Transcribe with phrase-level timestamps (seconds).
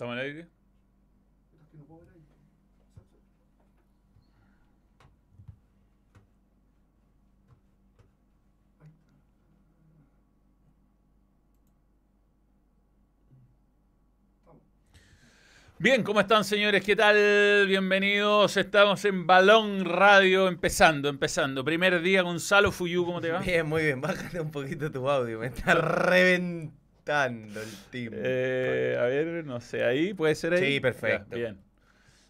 [0.00, 0.46] ¿Estamos al aire?
[15.78, 16.82] Bien, ¿cómo están señores?
[16.82, 17.66] ¿Qué tal?
[17.66, 18.56] Bienvenidos.
[18.56, 21.62] Estamos en Balón Radio, empezando, empezando.
[21.62, 23.40] Primer día, Gonzalo Fuyú, ¿cómo te va?
[23.40, 24.00] Bien, muy bien.
[24.00, 28.12] Bájate un poquito tu audio, me está reventando el team.
[28.14, 30.74] Eh, a ver, no sé, ahí puede ser ahí.
[30.74, 31.30] Sí, perfecto.
[31.30, 31.70] Ya, bien.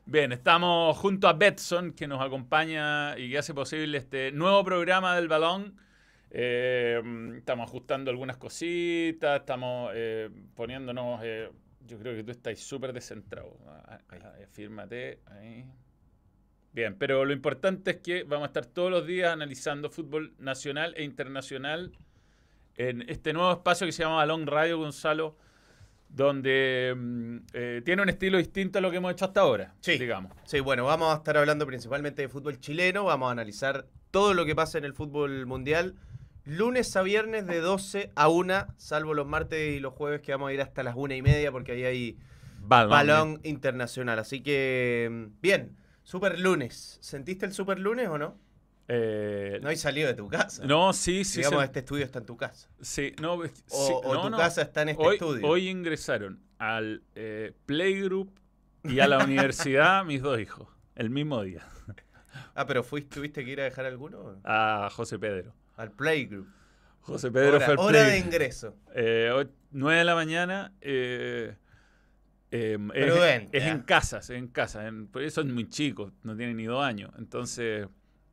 [0.06, 5.14] Bien, estamos junto a Betson, que nos acompaña y que hace posible este nuevo programa
[5.14, 5.76] del balón.
[6.30, 7.00] Eh,
[7.36, 11.20] estamos ajustando algunas cositas, estamos eh, poniéndonos.
[11.22, 11.50] eh,
[11.86, 13.56] yo creo que tú estás súper descentrado.
[13.66, 15.64] Ah, ah, ah, Fírmate ahí.
[16.72, 20.94] Bien, pero lo importante es que vamos a estar todos los días analizando fútbol nacional
[20.96, 21.92] e internacional
[22.76, 25.36] en este nuevo espacio que se llama Balón Radio, Gonzalo,
[26.08, 29.96] donde mm, eh, tiene un estilo distinto a lo que hemos hecho hasta ahora, Sí.
[29.98, 30.32] digamos.
[30.44, 33.04] Sí, bueno, vamos a estar hablando principalmente de fútbol chileno.
[33.04, 35.94] Vamos a analizar todo lo que pasa en el fútbol mundial.
[36.44, 40.50] Lunes a viernes de 12 a 1, salvo los martes y los jueves que vamos
[40.50, 42.18] a ir hasta las 1 y media porque ahí hay
[42.60, 42.90] Balón.
[42.90, 44.18] balón internacional.
[44.18, 46.98] Así que, mm, bien, super lunes.
[47.00, 48.36] ¿Sentiste el super lunes o no?
[48.92, 50.64] Eh, No hay salido de tu casa.
[50.64, 51.38] no, sí, sí.
[51.38, 52.68] Digamos, se- este estudio está en tu casa.
[52.80, 54.36] sí, no, es- O, sí, o no, tu no.
[54.36, 55.46] casa está en este hoy, estudio.
[55.46, 58.30] hoy ingresaron al eh, Playgroup
[58.84, 61.64] y a la universidad mis dos hijos, el mismo día,
[62.54, 65.54] Ah, pero fuiste, tuviste que ir a dejar alguno a José Pedro.
[65.76, 66.48] al playgroup.
[67.00, 68.76] José Pedro hora, fue al hora de ingreso.
[68.94, 70.72] Eh, ocho- 9 de la mañana.
[70.80, 71.54] eh,
[72.50, 73.82] eh, es, Prudente, es en ¿eh?
[73.86, 74.86] casas, en casa.
[74.88, 77.12] En, por eso son muy chicos, no tienen ni dos años.
[77.18, 77.86] Entonces,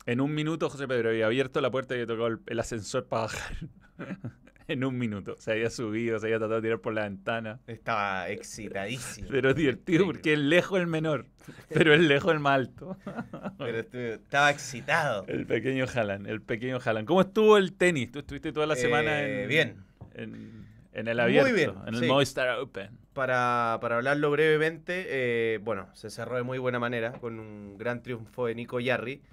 [0.07, 3.05] en un minuto José Pedro había abierto la puerta y había tocado el, el ascensor
[3.07, 3.57] para bajar.
[4.67, 5.35] en un minuto.
[5.37, 7.59] Se había subido, se había tratado de tirar por la ventana.
[7.67, 9.29] Estaba excitadísimo.
[9.31, 11.25] Pero divertido porque es lejos el menor,
[11.69, 12.97] pero es lejos el más alto.
[13.57, 15.25] Pero estaba excitado.
[15.27, 17.05] El pequeño Jalan, el pequeño Jalan.
[17.05, 18.11] ¿Cómo estuvo el tenis?
[18.11, 19.85] Tú estuviste toda la semana Eh, en, bien.
[20.13, 22.05] en, en el Muy abierto, bien, en el sí.
[22.05, 22.89] Movistar Open.
[23.13, 28.03] Para, para hablarlo brevemente, eh, bueno, se cerró de muy buena manera con un gran
[28.03, 29.23] triunfo de Nico Yarri,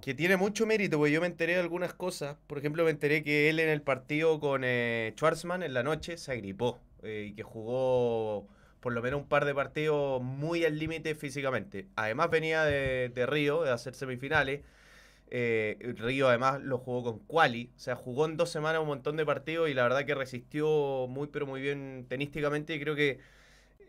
[0.00, 2.36] que tiene mucho mérito, porque yo me enteré de algunas cosas.
[2.46, 6.18] Por ejemplo, me enteré que él en el partido con eh, Schwarzman en la noche
[6.18, 8.46] se agripó eh, y que jugó
[8.80, 11.88] por lo menos un par de partidos muy al límite físicamente.
[11.96, 14.60] Además venía de, de Río, de hacer semifinales.
[15.30, 19.16] Eh, Río además lo jugó con Quali, o sea, jugó en dos semanas un montón
[19.16, 23.18] de partidos y la verdad que resistió muy pero muy bien tenísticamente y creo que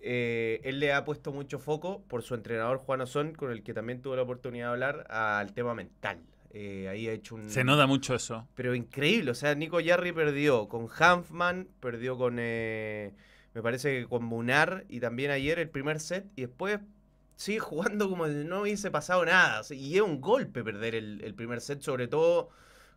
[0.08, 3.74] eh, él le ha puesto mucho foco por su entrenador Juan Osón, con el que
[3.74, 6.20] también tuve la oportunidad de hablar, al tema mental.
[6.52, 7.50] Eh, ahí ha hecho un...
[7.50, 8.48] Se nota mucho eso.
[8.56, 13.14] Pero increíble, o sea, Nico Yarri perdió con Hanfman, perdió con, eh,
[13.54, 16.80] me parece que con Munar y también ayer el primer set y después
[17.36, 19.62] sigue jugando como si no hubiese pasado nada.
[19.62, 22.50] o sea, y es un golpe perder el, el primer set, sobre todo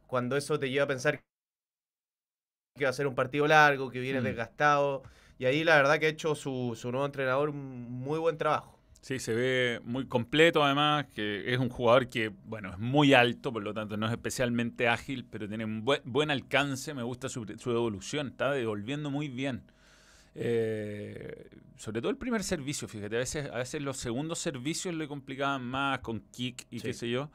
[0.07, 1.21] cuando eso te lleva a pensar
[2.77, 4.25] que va a ser un partido largo, que viene Mm.
[4.25, 5.03] desgastado.
[5.39, 8.79] Y ahí la verdad que ha hecho su, su nuevo entrenador un muy buen trabajo.
[9.01, 13.53] Sí, se ve muy completo además, que es un jugador que, bueno, es muy alto,
[13.53, 17.29] por lo tanto no es especialmente ágil, pero tiene un buen, buen alcance, me gusta
[17.29, 19.63] su, su evolución, está devolviendo muy bien.
[20.35, 25.07] Eh, sobre todo el primer servicio, fíjate, a veces, a veces los segundos servicios le
[25.09, 26.89] complicaban más con kick y Sí.
[26.89, 27.31] qué sé yo.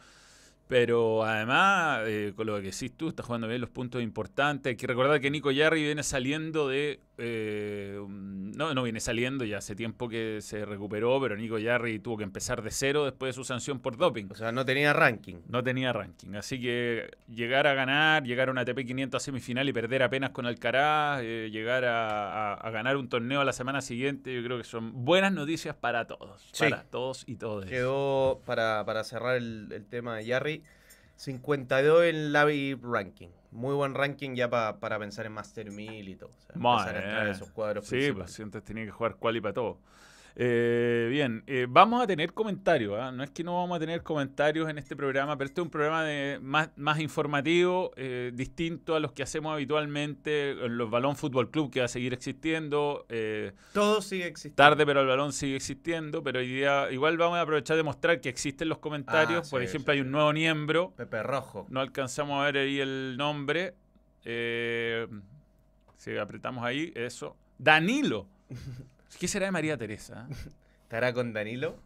[0.67, 4.71] Pero además, eh, con lo que decís tú, está jugando bien los puntos importantes.
[4.71, 6.99] Hay que recordar que Nico Yarri viene saliendo de.
[7.17, 12.17] eh, no, no viene saliendo, ya hace tiempo que se recuperó, pero Nico Yarri tuvo
[12.17, 14.27] que empezar de cero después de su sanción por doping.
[14.31, 15.35] O sea, no tenía ranking.
[15.47, 16.33] No tenía ranking.
[16.35, 20.29] Así que llegar a ganar, llegar a una ATP 500 a semifinal y perder apenas
[20.31, 24.43] con Alcaraz, eh, llegar a, a- a ganar un torneo a la semana siguiente, yo
[24.43, 26.47] creo que son buenas noticias para todos.
[26.51, 26.63] Sí.
[26.69, 27.69] Para todos y todas.
[27.69, 30.62] Quedó, para, para cerrar el, el tema de Yarri,
[31.15, 33.29] 52 en Lavi Ranking.
[33.51, 36.31] Muy buen ranking ya pa- para pensar en Master 1000 y todo.
[36.37, 37.31] O sea, empezar a entrar en eh.
[37.31, 38.31] esos cuadros Sí, principales.
[38.31, 39.79] pues antes tenía que jugar quali para todo.
[40.35, 42.97] Eh, bien, eh, vamos a tener comentarios.
[42.99, 43.11] ¿ah?
[43.11, 45.69] No es que no vamos a tener comentarios en este programa, pero este es un
[45.69, 51.15] programa de más, más informativo, eh, distinto a los que hacemos habitualmente en los Balón
[51.15, 53.05] Fútbol Club, que va a seguir existiendo.
[53.73, 54.55] Todo sigue existiendo.
[54.55, 56.23] tarde, pero el balón sigue existiendo.
[56.23, 59.47] Pero hoy día, igual vamos a aprovechar de mostrar que existen los comentarios.
[59.47, 60.93] Ah, Por ejemplo, sí, hay un nuevo miembro.
[60.95, 61.67] Pepe Rojo.
[61.69, 63.75] No alcanzamos a ver ahí el nombre.
[65.97, 67.37] Si apretamos ahí, eso.
[67.57, 68.27] Danilo.
[69.19, 70.27] ¿Qué será de María Teresa?
[70.83, 71.77] ¿Estará con Danilo?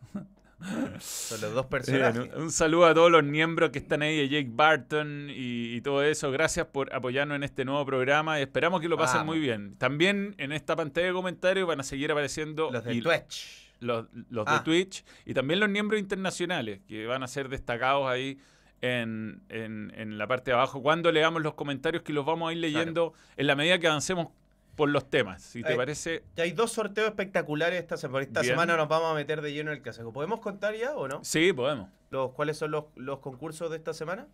[1.00, 2.34] Son los dos personajes.
[2.36, 6.04] Un, saludo a todos los miembros que están ahí, a Jake Barton y, y todo
[6.04, 6.32] eso.
[6.32, 9.76] Gracias por apoyarnos en este nuevo programa y esperamos que lo pasen muy bien.
[9.78, 13.72] También en esta pantalla de comentarios van a seguir apareciendo Los de y- Twitch.
[13.80, 14.58] los, los Ah.
[14.58, 18.40] de Twitch y también los miembros internacionales que van a ser destacados ahí
[18.82, 22.54] en, en- en la parte de abajo cuando leamos los comentarios que los vamos a
[22.54, 24.30] ir leyendo en la medida que avancemos
[24.78, 25.42] por los temas.
[25.42, 25.76] Si te Ay.
[25.76, 28.24] parece, Ya hay dos sorteos espectaculares esta semana.
[28.24, 28.54] Esta Bien.
[28.54, 30.14] semana nos vamos a meter de lleno en el casejo.
[30.14, 31.22] ¿Podemos contar ya o no?
[31.26, 31.90] sí, podemos.
[32.12, 34.28] Los, ¿Cuáles son los, los concursos de esta semana?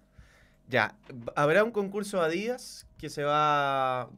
[0.67, 0.95] Ya,
[1.35, 4.09] habrá un concurso a días que se va,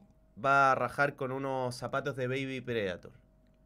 [0.44, 3.12] va a rajar con unos zapatos de Baby Predator.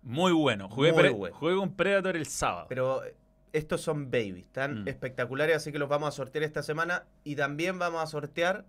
[0.04, 0.70] Muy bueno.
[0.70, 1.36] Jugué, Muy pre- bueno.
[1.36, 2.68] jugué con Predator el sábado.
[2.70, 3.16] Pero eh,
[3.54, 4.88] estos son baby, están Mm.
[4.88, 7.06] espectaculares, así que los vamos a sortear esta semana.
[7.24, 8.66] Y también vamos a sortear,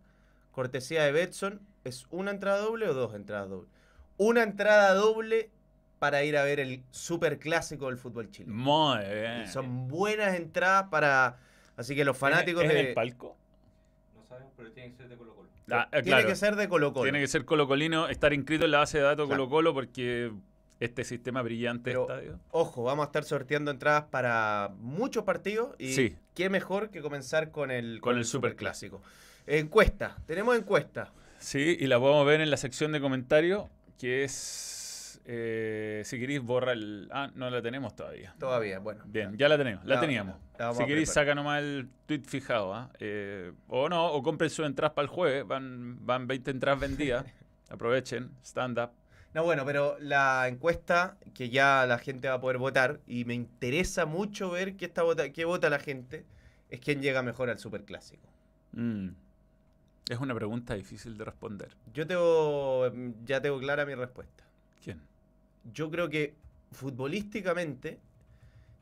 [0.53, 3.71] cortesía de Betson, ¿es una entrada doble o dos entradas dobles?
[4.23, 5.49] Una entrada doble
[5.99, 8.55] para ir a ver el super clásico del fútbol chileno.
[8.55, 9.43] Muy bien.
[9.45, 11.39] Y Son buenas entradas para...
[11.75, 12.89] Así que los fanáticos ¿Es en de...
[12.91, 13.35] el palco?
[14.15, 15.49] No sabemos, pero tiene que ser de Colo Colo.
[15.71, 17.05] Ah, eh, Tiene que ser de Colo Colo.
[17.05, 19.45] Tiene que ser colocolino, estar inscrito en la base de datos Claro.
[19.45, 20.31] Colo Colo porque
[20.81, 22.41] este sistema brillante Pero- de estadio.
[22.51, 26.15] Ojo, vamos a estar sorteando entradas para muchos partidos y Sí.
[26.35, 29.01] qué mejor que comenzar con el, Con el superclásico.
[29.47, 31.11] Encuesta, tenemos encuesta.
[31.39, 33.65] Sí, y la podemos ver en la sección de comentarios,
[34.01, 37.09] que es, eh, si queréis, borra el...
[37.13, 38.35] Ah, no la tenemos todavía.
[38.39, 39.05] Todavía, bueno.
[39.07, 40.37] Bien, ya la tenemos, la La- teníamos.
[40.59, 42.73] la si queréis, saca nomás el tweet fijado.
[42.75, 42.91] ¿ah?
[42.99, 47.27] Eh, o no, o compren sus entradas para el jueves, van, van 20 entradas vendidas.
[47.71, 48.91] Aprovechen, stand up.
[49.35, 53.35] No, bueno, pero la encuesta que ya la gente va a poder votar y me
[53.35, 56.25] interesa mucho ver qué, está vota, qué vota la gente
[56.69, 58.29] es quién llega mejor al superclásico.
[58.73, 59.11] Mm.
[60.11, 61.69] Es una pregunta difícil de responder.
[61.95, 62.93] Yo tengo,
[63.25, 64.43] ya tengo clara mi respuesta.
[64.83, 65.01] ¿Quién?
[65.73, 66.35] Yo creo que
[66.73, 68.01] futbolísticamente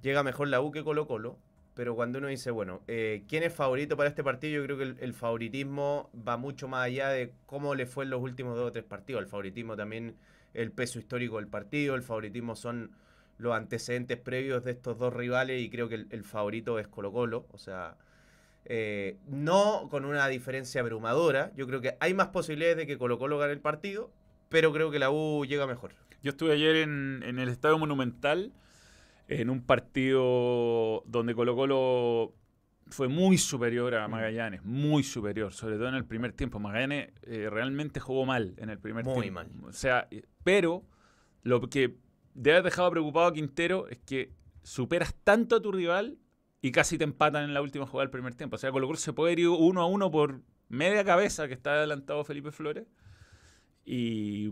[0.00, 1.36] llega mejor la U que Colo Colo,
[1.75, 4.54] pero cuando uno dice, bueno, eh, ¿quién es favorito para este partido?
[4.58, 8.10] Yo creo que el, el favoritismo va mucho más allá de cómo le fue en
[8.10, 9.20] los últimos dos o tres partidos.
[9.20, 10.16] El favoritismo también,
[10.54, 12.90] el peso histórico del partido, el favoritismo son
[13.36, 17.12] los antecedentes previos de estos dos rivales y creo que el, el favorito es Colo
[17.12, 17.98] Colo, o sea...
[18.70, 23.19] eh, no con una diferencia abrumadora, yo creo que hay más posibilidades de que Colo
[23.19, 24.11] Colo gane el partido,
[24.50, 25.93] pero creo que la U llega mejor.
[26.23, 28.53] Yo estuve ayer en, en el Estadio Monumental
[29.29, 32.35] en un partido donde Colo Colo
[32.91, 34.11] fue muy superior a Mm.
[34.11, 36.59] Magallanes, muy superior, sobre todo en el primer tiempo.
[36.59, 39.41] Magallanes eh, realmente jugó mal en el primer Muy tiempo.
[39.41, 39.49] mal.
[39.69, 40.82] O sea, eh, pero
[41.43, 41.97] lo que
[42.35, 44.32] debe haber dejado preocupado a Quintero es que
[44.62, 46.19] superas tanto a tu rival
[46.60, 48.56] y casi te empatan en la última jugada del primer tiempo.
[48.56, 51.72] O sea, Colo Colo se puede ir uno a uno por media cabeza que está
[51.72, 52.87] adelantado Felipe Flores.
[53.84, 54.50] Y,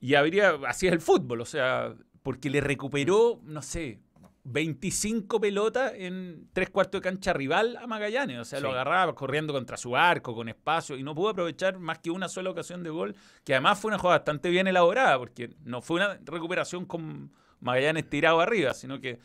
[0.00, 4.00] y habría, así es el fútbol, o sea, porque le recuperó, no sé,
[4.44, 8.38] 25 pelotas en tres cuartos de cancha rival a Magallanes.
[8.38, 11.98] O sea, lo agarraba corriendo contra su arco, con espacio, y no pudo aprovechar más
[11.98, 15.50] que una sola ocasión de gol, que además fue una jugada bastante bien elaborada, porque
[15.64, 19.18] no fue una recuperación con Magallanes tirado arriba, sino que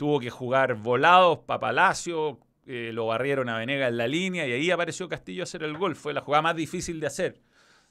[0.00, 4.52] tuvo que jugar volados para Palacio, eh, lo barrieron a Venega en la línea, y
[4.52, 5.94] ahí apareció Castillo a hacer el gol.
[5.94, 7.42] Fue la jugada más difícil de hacer.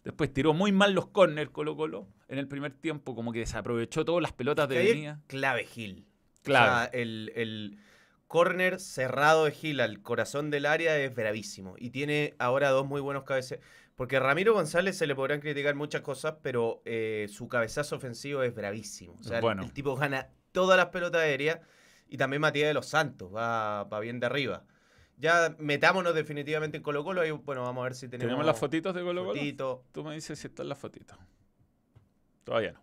[0.04, 4.06] Después tiró muy mal los córner Colo Colo en el primer tiempo, como que desaprovechó
[4.06, 5.22] todas las pelotas de venida.
[5.28, 6.08] clave Gil.
[6.42, 6.66] Claro.
[6.72, 7.78] O sea, el, el
[8.26, 11.76] córner cerrado de Gil al corazón del área es bravísimo.
[11.78, 13.62] Y tiene ahora dos muy buenos cabeceos.
[13.96, 18.42] Porque a Ramiro González se le podrán criticar muchas cosas, pero eh, su cabezazo ofensivo
[18.42, 19.16] es bravísimo.
[19.20, 21.60] O sea, el- el, tipo gana todas las pelotas aéreas.
[22.10, 24.64] Y también Matías de los Santos va, va bien de arriba.
[25.18, 27.22] Ya metámonos definitivamente en Colo Colo.
[27.22, 29.34] Ahí, bueno, vamos a ver si tenemos, ¿Tenemos las fotitos de Colo Colo?
[29.36, 29.84] fotito.
[29.92, 31.18] Tú me dices si están las fotitos.
[32.44, 32.82] Todavía no.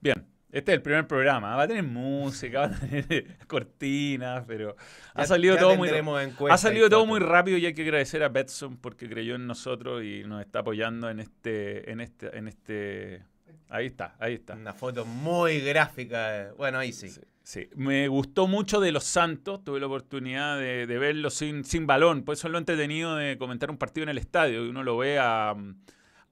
[0.00, 1.56] Bien, este es el primer programa.
[1.56, 4.76] Va a tener música, va a tener cortinas, pero
[5.14, 7.08] ha Ya- salido ya todo muy tendremos Ha encuestas y salido todo fotos.
[7.08, 10.60] muy rápido y hay que agradecer a Betson porque creyó en nosotros y nos está
[10.60, 13.24] apoyando en este, en este, en este.
[13.68, 14.54] Ahí está, ahí está.
[14.54, 16.42] Una foto muy gráfica.
[16.48, 16.50] eh.
[16.56, 17.08] Bueno, ahí sí.
[17.10, 17.68] Sí, sí.
[17.76, 22.22] Me gustó mucho de los Santos, tuve la oportunidad de, de verlo sin, sin balón,
[22.24, 24.96] por eso es lo entretenido de comentar un partido en el estadio, y uno lo
[24.96, 25.54] ve a, a-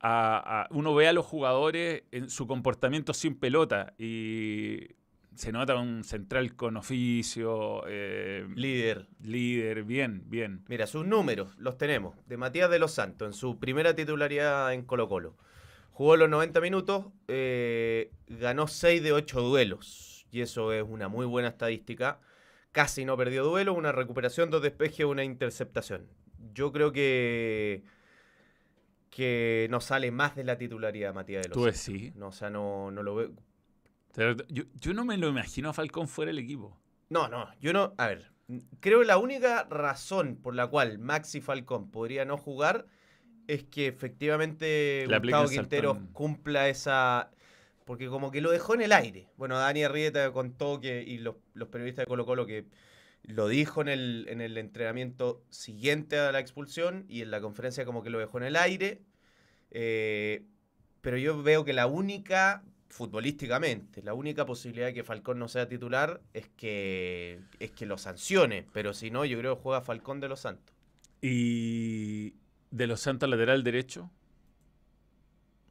[0.01, 4.81] a- uno ve a los jugadores en su comportamiento sin pelota y
[5.35, 9.07] se nota un central con oficio, eh, Líder.
[9.23, 10.65] líder, bien, bien.
[10.69, 12.15] Mira, sus números los tenemos.
[12.27, 15.37] De Matías de los Santos, en su primera titularidad en Colo Colo.
[15.97, 20.27] Jugó los 90 minutos, eh, ganó 6 de 8 duelos.
[20.31, 22.21] Y eso es una muy buena estadística.
[22.71, 26.07] Casi no perdió duelo, una recuperación, dos despejes, una interceptación.
[26.53, 27.83] Yo creo que,
[29.09, 32.13] que no sale más de la titularidad Matías de los Tú sí.
[32.15, 33.33] No, o sea, no, no lo veo.
[34.49, 36.79] Yo, yo no me lo imagino a Falcón fuera del equipo.
[37.09, 37.95] No, no, yo no.
[37.97, 38.33] A ver,
[38.81, 42.85] creo que la única razón por la cual Maxi Falcón podría no jugar
[43.47, 46.13] es que efectivamente Le Gustavo el Quintero saltón.
[46.13, 47.31] cumpla esa...
[47.85, 49.29] Porque como que lo dejó en el aire.
[49.37, 52.67] Bueno, Dani Arrieta contó que, y los, los periodistas de Colo Colo que
[53.23, 57.85] lo dijo en el, en el entrenamiento siguiente a la expulsión y en la conferencia
[57.85, 59.03] como que lo dejó en el aire.
[59.71, 60.45] Eh,
[61.01, 65.69] pero yo veo que la única, futbolísticamente, la única posibilidad de que Falcón no sea
[65.69, 68.67] titular es que, es que lo sancione.
[68.73, 70.75] Pero si no, yo creo que juega Falcón de los Santos.
[71.23, 72.35] Y
[72.77, 74.11] de los Santos lateral derecho.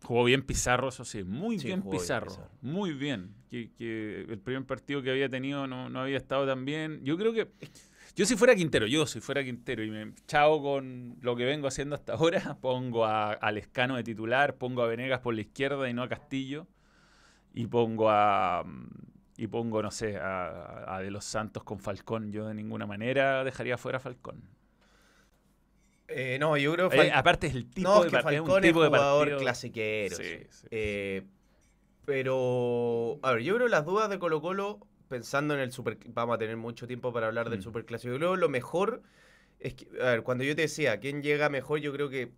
[0.03, 2.51] Jugó bien Pizarro, eso sí, muy Sí, bien Pizarro, Pizarro.
[2.61, 3.33] muy bien.
[3.49, 7.03] Que, que el primer partido que había tenido no, no había estado tan bien.
[7.03, 7.49] Yo creo que
[8.15, 11.67] yo si fuera Quintero, yo si fuera Quintero y me chao con lo que vengo
[11.67, 15.89] haciendo hasta ahora, pongo a, a Lescano de titular, pongo a Venegas por la izquierda
[15.89, 16.67] y no a Castillo
[17.53, 18.63] y pongo a
[19.37, 22.31] y pongo no sé a, a De los Santos con Falcón.
[22.31, 24.43] Yo de ninguna manera dejaría fuera a Falcón.
[26.07, 28.61] Eh, no, yo creo que Eh, aparte es el tipo no, de es un es
[28.61, 30.15] tipo de jugador partido- clasiquero.
[30.17, 30.37] Sí, sí.
[30.49, 30.67] sí.
[30.71, 31.23] Eh,
[32.05, 36.35] pero, a ver, yo creo las dudas de Colo Colo, pensando en el super, vamos
[36.35, 37.63] a tener mucho tiempo para hablar del Mm.
[37.63, 38.13] superclásico.
[38.13, 39.01] Yo creo lo mejor
[39.59, 41.79] es que, a ver, cuando yo te decía, ¿quién llega mejor?
[41.79, 42.31] Yo creo que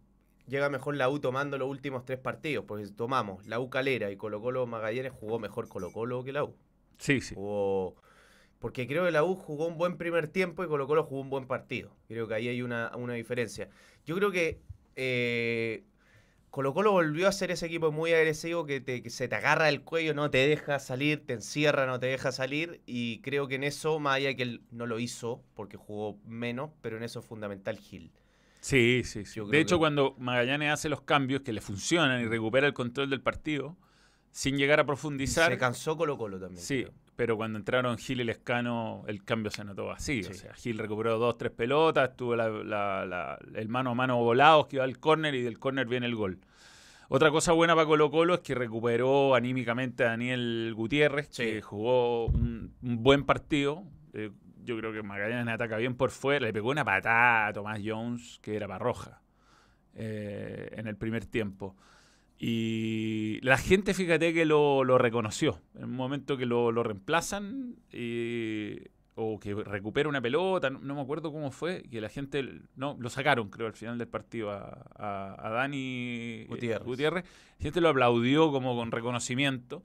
[0.48, 4.10] llega mejor la U tomando los últimos tres partidos, porque si tomamos la U Calera
[4.12, 6.56] y Colo Colo Magallanes, jugó mejor Colo Colo que la U.
[7.00, 7.36] Sí, sí.
[7.36, 7.96] Jugó-
[8.60, 11.30] porque creo que la U jugó un buen primer tiempo y Colo Colo jugó un
[11.30, 11.92] buen partido.
[12.08, 13.70] Creo que ahí hay una, una diferencia.
[14.06, 14.60] Yo creo que
[14.96, 15.84] eh,
[16.50, 19.70] Colo Colo volvió a ser ese equipo muy agresivo que, te- que se te agarra
[19.70, 22.82] el cuello, no te deja salir, te encierra, no te deja salir.
[22.88, 26.72] Y creo que en eso, más allá que él no lo hizo porque jugó menos,
[26.82, 28.12] pero en eso es fundamental Gil.
[28.60, 29.40] Sí, sí, sí.
[29.52, 33.10] De hecho, que- cuando Magallanes hace los cambios que le funcionan y recupera el control
[33.12, 33.78] del partido,
[34.32, 35.52] sin llegar a profundizar.
[35.52, 36.64] se cansó Colo Colo también.
[36.64, 36.94] Sí, creo.
[37.18, 40.22] Pero cuando entraron Gil y Lescano, el cambio se notó así.
[40.22, 44.18] O sea, Gil recuperó dos, tres pelotas, tuvo la- la- la- el mano a mano
[44.18, 46.40] volados que iba al córner y del córner viene el gol.
[47.10, 51.44] Otra cosa buena para Colo Colo es que recuperó anímicamente a Daniel Gutiérrez, Sí.
[51.44, 53.84] que jugó un, un buen partido.
[54.14, 54.30] Eh,
[54.64, 56.46] yo creo que Magallanes ataca bien por fuera.
[56.46, 59.22] Le pegó una patada a Tomás Jones, que era para roja,
[59.96, 61.76] eh, en el primer tiempo.
[62.40, 65.60] Y la gente, fíjate que lo, lo reconoció.
[65.76, 68.76] En un momento que lo, lo reemplazan y-
[69.20, 72.96] o que recupera una pelota, no, no me acuerdo cómo fue, que la gente, no,
[73.00, 76.48] lo sacaron creo al final del partido a, a- a Dani eh,
[76.86, 77.26] Gutiérrez.
[77.58, 79.84] La gente lo aplaudió como con reconocimiento.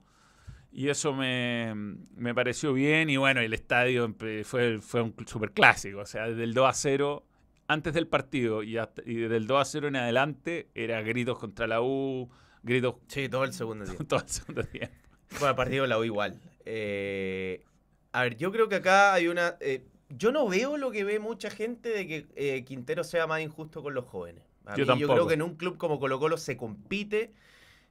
[0.71, 1.73] Y eso me,
[2.15, 3.09] me pareció bien.
[3.09, 5.99] Y bueno, el estadio fue, fue un super clásico.
[5.99, 7.23] O sea, desde el 2 a 0,
[7.67, 11.37] antes del partido y, hasta- y desde el 2 a 0 en adelante, era gritos
[11.39, 12.29] contra la U,
[12.63, 14.03] gritos Sí, todo el segundo tiempo.
[14.07, 14.95] todo el segundo tiempo.
[15.39, 16.39] Bueno, el partido la U igual.
[16.65, 17.63] Eh,
[18.11, 19.57] a ver, yo creo que acá hay una.
[19.59, 23.41] eh, yo no veo lo que ve mucha gente de que eh, Quintero sea más
[23.41, 24.43] injusto con los jóvenes.
[24.65, 27.33] A Yo mí, yo creo que en un club como Colo Colo se compite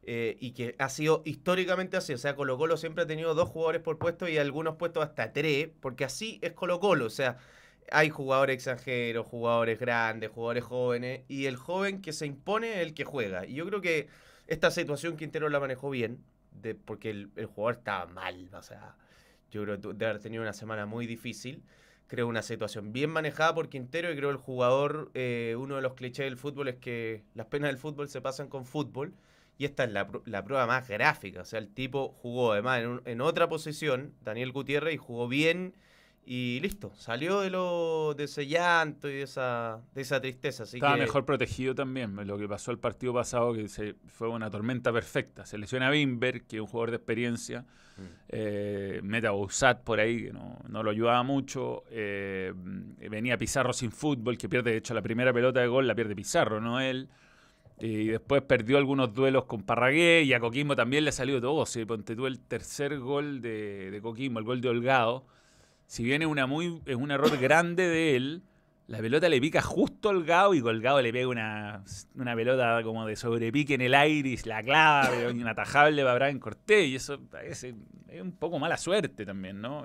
[0.05, 2.13] eh, y que ha sido históricamente así.
[2.15, 5.33] O sea, Colo Colo siempre ha tenido dos jugadores por puesto y algunos puestos hasta
[5.33, 7.07] tres, porque así es Colo Colo.
[7.07, 7.39] O sea,
[7.91, 12.95] hay jugadores extranjeros, jugadores grandes, jugadores jóvenes, y el joven que se impone es el
[12.95, 13.47] que juega.
[13.47, 14.09] Y yo creo que
[14.47, 18.51] esta situación Quintero la manejó bien, de, porque el, jugador estaba mal.
[18.55, 18.97] O sea,
[19.51, 21.63] yo creo debe haber tenido una semana muy difícil.
[22.07, 25.95] Creo una situación bien manejada por Quintero y creo el jugador, eh, uno de los
[25.95, 29.15] clichés del fútbol es que las penas del fútbol se pasan con fútbol.
[29.59, 31.43] Y esta es la, la prueba más gráfica.
[31.43, 35.75] O sea, el tipo jugó además en, en otra posición, Daniel Gutiérrez, y jugó bien
[36.25, 36.93] y listo.
[36.97, 40.63] Salió de, lo, de ese llanto y de esa, de esa tristeza.
[40.63, 42.15] Así Estaba que, mejor protegido también.
[42.27, 45.45] Lo que pasó el partido pasado, que se, fue una tormenta perfecta.
[45.45, 47.63] Se lesiona a Bimber, que es un jugador de experiencia.
[47.63, 48.03] Mm.
[48.29, 51.83] Eh, mete a Bouzat por ahí, que no, no lo ayudaba mucho.
[51.91, 52.53] Eh,
[53.11, 56.15] venía Pizarro sin fútbol, que pierde, de hecho, la primera pelota de gol la pierde
[56.15, 57.09] Pizarro, no él.
[57.81, 61.67] Y después perdió algunos duelos con Parragué y a Coquimbo también le salió todo.
[61.67, 65.27] Si ponte tú el tercer gol de, de Coquimbo, el gol de Holgado.
[65.93, 68.43] Si bien es, una muy, es un error grande de él,
[68.87, 71.85] la pelota le pica justo a Holgado y Holgado le pega una,
[72.15, 76.39] una pelota como de sobrepique en el aire y la clava, pero inatajable para Brian
[76.39, 76.89] Cortés.
[76.89, 79.83] Y eso es, es un poco mala suerte también, ¿no?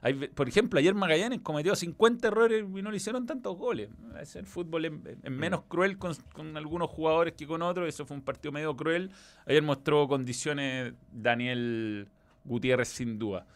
[0.00, 3.90] Hay por ejemplo, ayer Magallanes cometió 50 errores y no le hicieron tantos goles.
[4.34, 7.86] El fútbol es, es menos cruel con, con algunos jugadores que con otros.
[7.86, 9.10] Eso fue un partido medio cruel.
[9.44, 12.08] Ayer mostró condiciones Daniel
[12.46, 13.46] Gutiérrez sin duda.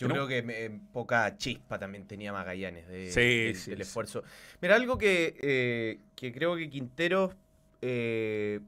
[0.00, 0.14] Yo ¿no?
[0.14, 3.82] creo que me- poca chispa también tenía Magallanes de, Sí, del, sí, del sí.
[3.82, 4.22] esfuerzo.
[4.62, 7.34] Mira, algo que, eh, que creo que Quintero.
[7.82, 8.60] eh,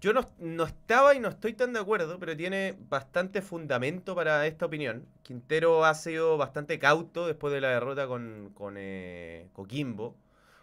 [0.00, 4.46] Yo no, no estaba y no estoy tan de acuerdo, pero tiene bastante fundamento para
[4.46, 5.06] esta opinión.
[5.24, 10.16] Quintero ha sido bastante cauto después de la derrota con, con eh, Coquimbo.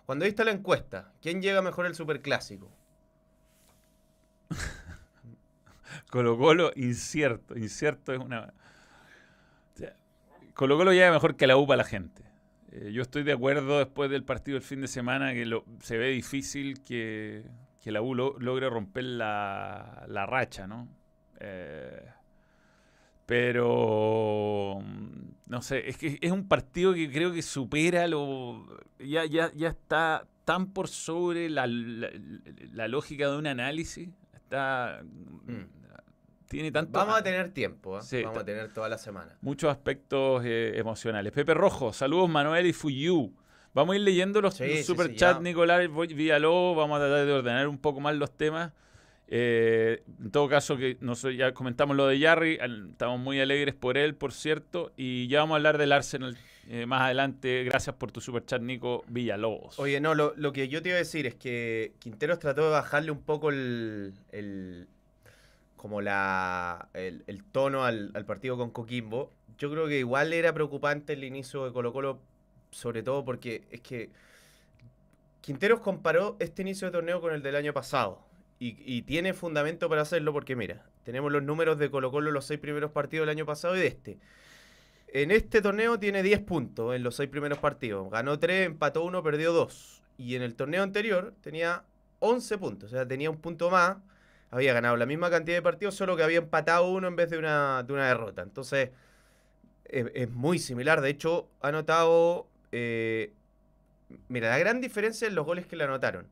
[0.05, 2.71] Cuando ahí está la encuesta, ¿quién llega mejor al Superclásico?
[6.09, 7.57] Colo Colo, incierto.
[7.57, 8.53] Incierto es una.
[10.55, 12.23] Colo Colo llega mejor que la U para la gente.
[12.71, 15.97] Eh, yo estoy de acuerdo después del partido del fin de semana que lo- se
[15.97, 17.43] ve difícil que,
[17.81, 20.87] que la U lo- logre romper la, la racha, ¿no?
[21.39, 22.01] Eh,
[23.25, 28.65] pero mm, no sé, es que es un partido que creo que supera lo.
[28.99, 32.09] Ya, ya, ya está tan por sobre la, la-
[32.71, 34.09] la lógica de un análisis.
[34.33, 35.01] Está.
[36.49, 36.91] Tiene tanto.
[36.91, 38.01] Vamos a tener tiempo, ¿eh?
[38.03, 39.35] Sí, vamos a tener toda la semana.
[39.41, 41.31] muchos aspectos eh, emocionales.
[41.31, 43.33] Pepe Rojo, saludos Manuel y Fuyu.
[43.73, 45.39] Vamos a ir leyendo los, Sí, los ya.
[45.39, 45.81] Nicolás
[46.15, 46.77] Villalobos.
[46.77, 48.71] Vamos a tratar de ordenar un poco más los temas.
[49.27, 52.57] Eh, en todo caso, que no sé, ya comentamos lo de Yarry.
[52.59, 54.91] al- Estamos muy alegres por él, por cierto.
[54.95, 56.37] Y ya vamos a hablar del Arsenal
[56.69, 57.63] eh, más adelante.
[57.63, 59.77] Gracias por tu superchat, Nico Villalobos.
[59.79, 62.69] Oye, no, lo, lo que yo te iba a decir es que Quinteros trató de
[62.71, 64.13] bajarle un poco el.
[64.31, 64.87] el-
[65.75, 66.89] como la.
[66.93, 69.31] el, el tono al, al partido con Coquimbo.
[69.57, 72.19] Yo creo que igual era preocupante el inicio de Colo Colo,
[72.71, 74.09] sobre todo porque es que
[75.41, 78.19] Quinteros comparó este inicio de torneo con el del año pasado.
[78.59, 82.33] Y, y tiene fundamento para hacerlo porque, mira, tenemos los números de Colo Colo en
[82.33, 84.17] los seis primeros partidos del año pasado y de este.
[85.07, 88.09] En este torneo tiene 10 puntos en los seis primeros partidos.
[88.09, 90.03] Ganó 3, empató 1, perdió 2.
[90.17, 91.83] Y en el torneo anterior tenía
[92.19, 92.91] 11 puntos.
[92.91, 93.97] O sea, tenía un punto más.
[94.51, 97.37] Había ganado la misma cantidad de partidos, solo que había empatado uno en vez de
[97.37, 98.41] una, de una derrota.
[98.41, 98.91] Entonces,
[99.85, 101.01] es, es muy similar.
[101.01, 102.47] De hecho, ha anotado...
[102.71, 103.33] eh,
[104.29, 106.27] mira, la gran diferencia en los goles que le anotaron.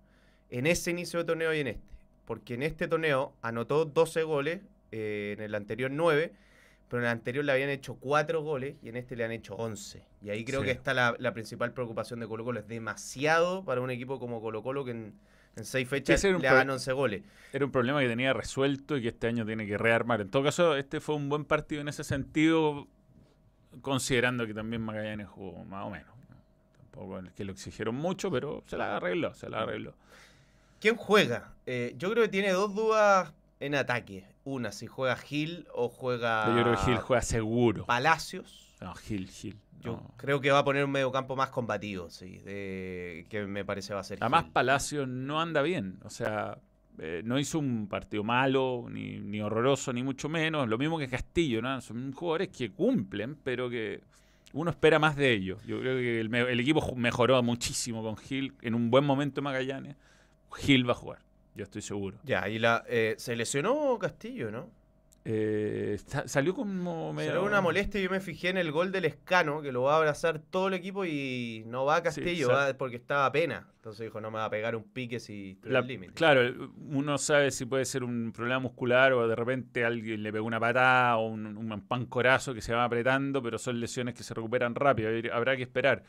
[0.49, 1.83] En ese inicio de torneo y en este.
[2.25, 6.31] Porque en este torneo anotó 12 goles, eh, en el anterior 9,
[6.87, 9.55] pero en el anterior le habían hecho 4 goles y en este le han hecho
[9.55, 10.03] 11.
[10.21, 10.67] Y ahí creo Sí.
[10.67, 12.59] que está la, la principal preocupación de Colo Colo.
[12.61, 15.13] Es demasiado para un equipo como Colo Colo que en,
[15.55, 17.23] en 6 fechas ese era un le hagan 11 goles.
[17.51, 20.21] Era un problema que tenía resuelto y que este año tiene que rearmar.
[20.21, 22.87] En todo caso, este fue un buen partido en ese sentido,
[23.81, 26.07] considerando que también Magallanes jugó más o menos.
[26.29, 26.35] ¿no?
[26.77, 29.93] Tampoco es que lo exigieron mucho, pero se la arregló, se la arregló.
[30.79, 31.53] ¿Quién juega?
[31.65, 34.25] Eh, yo creo que tiene dos dudas en ataque.
[34.43, 37.85] Una, si juega Gil o juega Yo creo que Gil juega seguro.
[37.85, 38.73] Palacios.
[38.81, 39.57] No, Gil, Gil.
[39.81, 40.13] Yo no.
[40.17, 42.37] creo que va a poner un mediocampo más combativo, sí.
[42.39, 44.53] de- que me parece va a ser Además, Gil.
[44.53, 45.99] Palacio no anda bien.
[46.03, 46.57] O sea,
[46.99, 50.67] eh, no hizo un partido malo, ni, ni horroroso, ni mucho menos.
[50.69, 51.81] Lo mismo que Castillo, ¿no?
[51.81, 54.01] Son jugadores que cumplen, pero que
[54.53, 55.63] uno espera más de ellos.
[55.65, 58.53] Yo creo que el, el equipo mejoró muchísimo con Gil.
[58.61, 59.95] En un buen momento Magallanes,
[60.55, 61.19] Gil va a jugar.
[61.55, 62.17] Yo estoy seguro.
[62.23, 64.69] Ya, y la, eh, se lesionó Castillo, ¿no?
[65.25, 67.31] Eh, sa- salió como medio...
[67.31, 68.01] Será una molestia.
[68.01, 70.73] Yo me fijé en el gol del Escano, que lo va a abrazar todo el
[70.73, 73.67] equipo y no va a Castillo, sa- va porque estaba a pena.
[73.75, 76.13] Entonces dijo, no me va a pegar un pique si estoy La- límite.
[76.13, 80.45] claro, uno sabe si puede ser un problema muscular o de repente alguien le pegó
[80.45, 84.33] una patada o un, un pancorazo que se va apretando, pero son lesiones que se
[84.33, 85.09] recuperan rápido.
[85.33, 86.03] Habrá que esperar.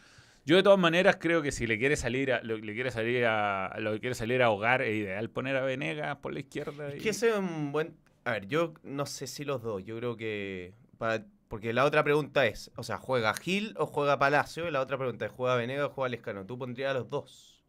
[0.46, 3.24] Yo de todas maneras creo que si le quiere salir a, lo, le quiere salir
[3.24, 6.88] a, lo que quiere salir a ahogar es ideal poner a Venegas por la izquierda.
[6.88, 7.94] Es y- que ese es un buen...
[8.24, 9.84] A ver, yo no sé si los dos.
[9.84, 10.74] Yo creo que...
[10.98, 14.66] para- Porque la otra pregunta es, o sea, ¿juega Gil o juega Palacio?
[14.66, 16.46] Y la otra pregunta es, ¿juega Venegas o juega Lescano?
[16.46, 17.62] Tú pondrías a los dos.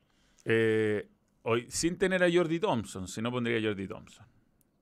[0.46, 1.08] Eh,
[1.44, 4.26] hoy, sin tener a Jordi Thompson, si no pondría a Jordi Thompson.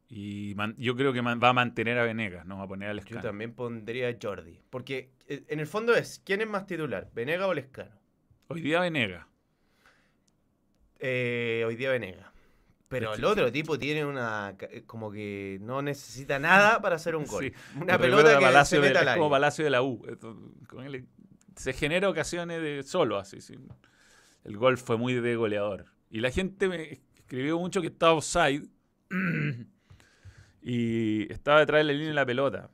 [0.10, 2.90] Y man- yo creo que man- va a mantener a Venegas, no va a poner
[2.90, 3.22] al Yo Escano.
[3.22, 4.62] también pondría a Jordi.
[4.70, 7.10] Porque eh, en el fondo es, ¿quién es más titular?
[7.16, 7.96] ¿Venegas o Lescano?
[8.48, 9.26] Hoy día Venegas.
[11.00, 12.28] Eh, hoy día Venegas.
[13.00, 14.56] Pero Es el otro tipo tiene una...
[14.60, 17.44] eh, como que no necesita nada para hacer un gol.
[17.46, 19.30] Sí, Una pelota que Palacio se de- al es como.
[19.30, 20.02] Palacio de la U.
[20.08, 21.06] Esto, con él
[21.56, 23.42] se genera ocasiones de solo así.
[23.42, 23.68] sin-
[24.44, 25.86] el gol fue muy de goleador.
[26.10, 28.68] Y la gente me escribió mucho que estaba offside
[30.62, 32.70] y estaba detrás de la línea de la pelota.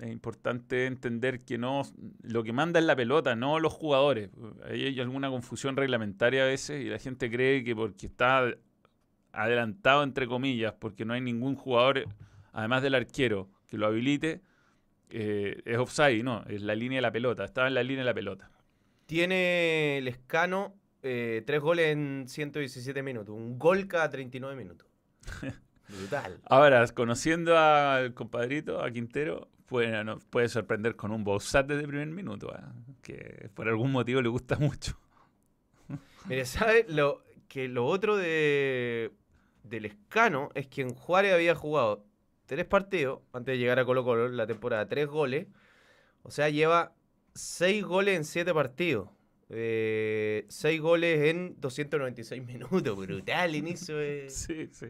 [0.00, 1.82] Es importante entender que no
[2.22, 4.30] lo que manda es la pelota, no los jugadores.
[4.68, 8.52] Ahí hay alguna confusión reglamentaria a veces y la gente cree que porque está
[9.32, 12.04] adelantado, entre comillas, porque no hay ningún jugador,
[12.52, 14.40] además del arquero, que lo habilite,
[15.10, 16.22] eh, es offside.
[16.22, 17.44] No, es la línea de la pelota.
[17.44, 18.50] Estaba en la línea de la pelota.
[19.06, 23.34] Tiene Lescano eh, tres goles en 117 minutos.
[23.34, 24.86] Un gol cada 39 minutos.
[25.88, 26.40] Brutal.
[26.48, 31.88] Ahora, conociendo al compadrito, a Quintero, puede, no- puede sorprender con un Bowsat desde el
[31.88, 32.60] primer minuto, ¿eh?
[33.02, 34.96] que por algún motivo le gusta mucho.
[36.26, 39.10] Mire, ¿sabe lo, que lo otro de,
[39.62, 42.04] del escano es que en Juárez había jugado
[42.46, 45.46] tres partidos antes de llegar a Colo Colo la temporada, tres goles.
[46.22, 46.94] O sea, lleva
[47.34, 49.08] seis goles en siete partidos.
[49.48, 52.96] Eh, seis goles en 296 minutos.
[52.96, 53.96] Brutal inicio.
[53.96, 54.86] de- Sí, sí.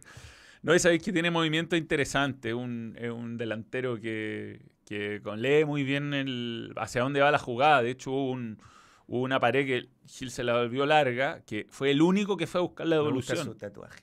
[0.63, 2.53] No, y sabéis que tiene movimiento interesante.
[2.53, 7.39] Un, es un delantero que, que con- lee muy bien el, hacia dónde va la
[7.39, 7.83] jugada.
[7.83, 8.59] De hecho, hubo, un-
[9.07, 12.61] hubo una pared que Gil se la volvió larga, que fue el único que fue
[12.61, 13.47] a buscar la Me gusta devolución.
[13.47, 14.01] su tatuaje.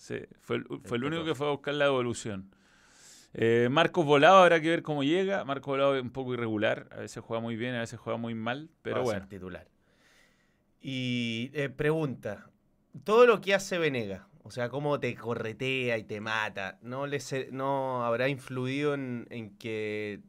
[0.00, 2.50] Sí, fue el, fue el El único que fue a buscar la devolución.
[3.34, 5.44] Eh, Marcos Volado, habrá que ver cómo llega.
[5.44, 6.88] Marcos Volado es un poco irregular.
[6.90, 8.70] A veces juega muy bien, a veces juega muy mal.
[8.80, 9.28] Pero Va a ser bueno.
[9.28, 9.68] titular.
[10.80, 12.50] Y eh, pregunta,
[13.04, 17.20] todo lo que hace Venega, o sea, cómo te corretea y te mata, ¿no, le
[17.20, 20.20] se- no habrá influido en, en que...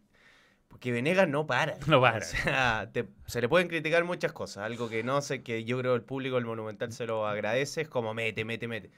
[0.67, 1.77] Porque Venegas no para.
[1.87, 2.17] No para.
[2.19, 4.65] O sea, te- se le pueden criticar muchas cosas.
[4.65, 7.89] Algo que no sé, que yo creo el público del Monumental se lo agradece, es
[7.89, 8.91] como mete, mete, mete.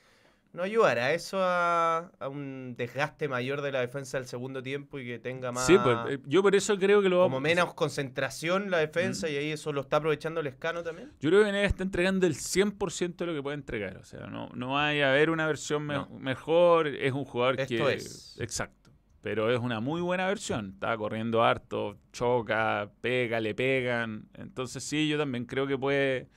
[0.53, 5.05] ¿No ayudará eso a, a un desgaste mayor de la defensa del segundo tiempo y
[5.05, 5.65] que tenga más...
[5.65, 9.25] Sí, pues, eh, yo por eso creo que lo va como menos concentración la defensa
[9.27, 9.31] Mm.
[9.31, 11.11] y ahí eso lo está aprovechando el escano también.
[11.19, 13.97] Yo creo que Venegas está entregando el 100% de lo que puede entregar.
[13.97, 16.07] O sea, no, no hay a haber una versión me- No.
[16.19, 16.85] mejor.
[16.87, 17.93] Es un jugador Esto que.
[17.93, 18.37] es.
[18.39, 18.91] Exacto.
[19.21, 20.71] Pero es una muy buena versión.
[20.75, 24.27] Está corriendo harto, choca, pega, le pegan.
[24.35, 26.27] Entonces, sí, yo también creo que puede.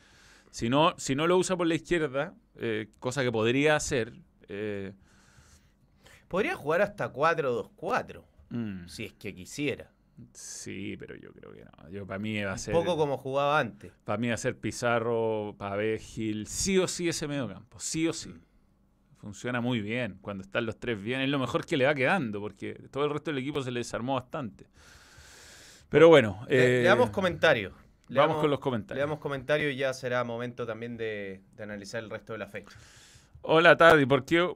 [0.50, 4.12] Si no, si no lo usa por la izquierda, eh, cosa que podría hacer.
[4.48, 4.92] eh,
[6.28, 9.92] Podría jugar hasta 4-2-4, mm, si es que quisiera.
[10.32, 11.88] sí, pero yo creo que no.
[11.90, 12.72] Yo, para mí va a Un ser.
[12.74, 13.92] poco como jugaba antes.
[14.04, 18.08] Para mí va a ser Pizarro, Pavé, Gil, sí o sí ese medio campo, sí
[18.08, 18.34] o sí.
[19.18, 20.18] Funciona muy bien.
[20.20, 23.10] Cuando están los tres bien, es lo mejor que le va quedando, porque todo el
[23.10, 24.66] resto del equipo se le desarmó bastante.
[25.88, 27.72] Pero bueno, Le, eh, le damos comentarios.
[28.08, 29.02] Vamos con los Le comentarios.
[29.02, 32.76] damos comentarios y ya será momento también de, de analizar el resto de la fecha.
[33.42, 34.48] Hola, Tadi, ¿por qué?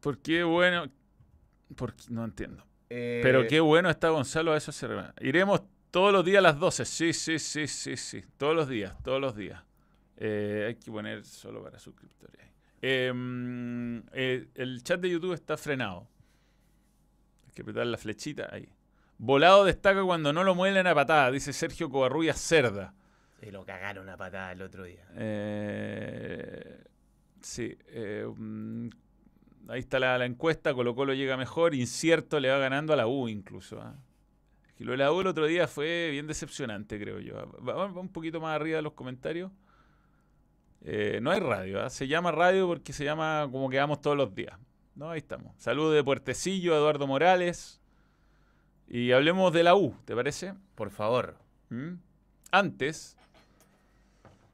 [0.00, 0.86] ¿Por qué bueno?
[1.74, 2.64] por no entiendo.
[2.90, 5.14] Eh, Pero qué bueno está Gonzalo, a eso se remata.
[5.24, 6.84] Iremos todos los días a las 12.
[6.84, 8.24] Sí, sí, sí, sí, sí.
[8.36, 9.62] Todos los días, todos los días.
[10.16, 12.40] Eh, hay que poner solo para suscriptores.
[12.82, 16.06] mm, eh, el chat de YouTube está frenado.
[17.46, 18.68] Hay que apretar la flechita ahí.
[19.18, 22.94] Volado destaca cuando no lo muelen a patada, dice Sergio Covarrubias Cerda.
[23.40, 25.06] Se lo cagaron a patada el otro día.
[25.14, 26.82] Eh,
[27.40, 27.76] sí.
[27.88, 28.88] eh, mm,
[29.68, 30.74] ahí está la, la encuesta.
[30.74, 31.74] Colo Colo llega mejor.
[31.74, 33.80] Incierto le va ganando a la U incluso.
[33.80, 33.94] ¿ah?
[34.78, 37.34] Lo de la U el otro día fue bien decepcionante, creo yo.
[37.66, 39.50] Va, va- un poquito más arriba de los comentarios.
[40.82, 41.82] Eh, no hay radio.
[41.82, 41.90] ¿ah?
[41.90, 44.58] Se llama radio porque se llama como que vamos todos los días.
[44.94, 45.52] No, ahí estamos.
[45.58, 47.80] Saludos de Puertecillo, a Eduardo Morales.
[48.88, 50.54] Y hablemos de la U, ¿te parece?
[50.74, 51.36] Por favor.
[51.70, 51.94] ¿Mm?
[52.52, 53.16] Antes,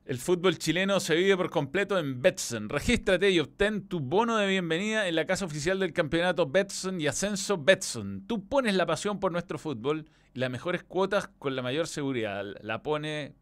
[0.04, 2.68] el fútbol chileno se vive por completo en Betson.
[2.68, 7.06] Regístrate y obtén tu bono de bienvenida en la casa oficial del campeonato Betson y
[7.06, 8.26] Ascenso Betson.
[8.26, 12.44] Tú pones la pasión por nuestro fútbol y las mejores cuotas con la mayor seguridad.
[12.62, 13.34] La pone.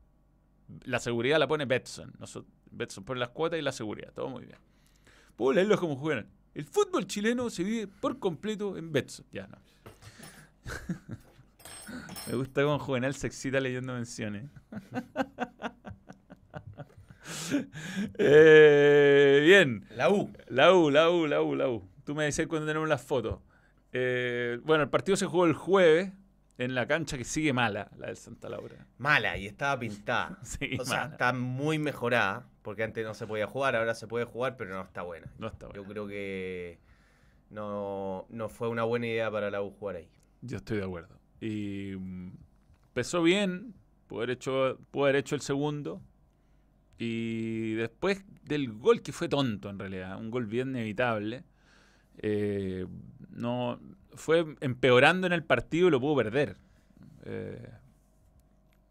[0.85, 2.13] La seguridad la pone Betson.
[2.19, 4.13] Nosotros, Betson pone las cuotas y la seguridad.
[4.13, 4.59] Todo muy bien.
[5.37, 6.29] Puedo leerlos como juegan.
[6.53, 9.25] El fútbol chileno se vive por completo en Betson.
[9.33, 9.57] Ya no.
[12.29, 14.45] Me gusta cómo Juvenal se excita leyendo menciones.
[18.19, 20.33] Eh, bien, La U.
[20.49, 21.89] la U, la U, la U, la U.
[22.05, 23.41] Tú me dices cuando tenemos las fotos.
[23.93, 26.13] Eh, bueno, el partido se jugó el jueves
[26.59, 28.87] en la cancha que sigue mala, la del Santa Laura.
[28.99, 30.39] Mala y estaba pintada.
[30.45, 31.13] Sí, O sea, mala.
[31.13, 32.47] está muy mejorada.
[32.63, 35.27] Porque antes no se podía jugar, ahora se puede jugar, pero no está buena.
[35.39, 35.83] No está bueno.
[35.83, 36.79] Yo creo que
[37.49, 40.11] no, no fue una buena idea para la U jugar ahí.
[40.43, 41.19] Yo estoy de acuerdo.
[41.41, 42.33] Y mm,
[42.89, 43.75] empezó bien,
[44.07, 46.01] pudo haber, hecho, haber hecho el segundo.
[46.99, 51.45] Y después del gol, que fue tonto en realidad, un gol bien inevitable,
[52.19, 52.87] eh,
[53.31, 53.81] no,
[54.15, 56.57] fue empeorando en el partido y lo pudo perder.
[57.25, 57.71] Eh,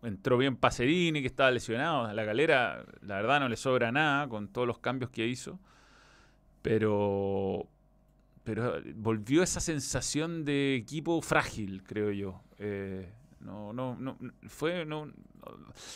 [0.04, 2.06] entró bien Pacerini, que estaba lesionado.
[2.06, 5.60] A la galera, la verdad, no le sobra nada con todos los cambios que hizo.
[6.62, 7.68] Pero
[8.50, 12.42] pero volvió esa sensación de equipo frágil, creo yo.
[12.58, 13.08] Eh,
[13.42, 15.14] no, no, no, fue, no, no-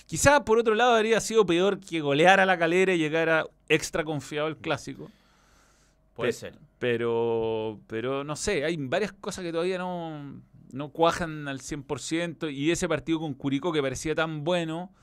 [0.05, 3.45] quizá por otro lado habría sido peor que golear a la calera y llegar a
[3.69, 5.09] extra confiado al clásico.
[6.13, 6.59] Puede Pe- ser.
[6.77, 10.39] Pero, pero no sé, hay varias cosas que todavía no,
[10.71, 14.93] no cuajan al 100% y ese partido con Curicó que parecía tan bueno,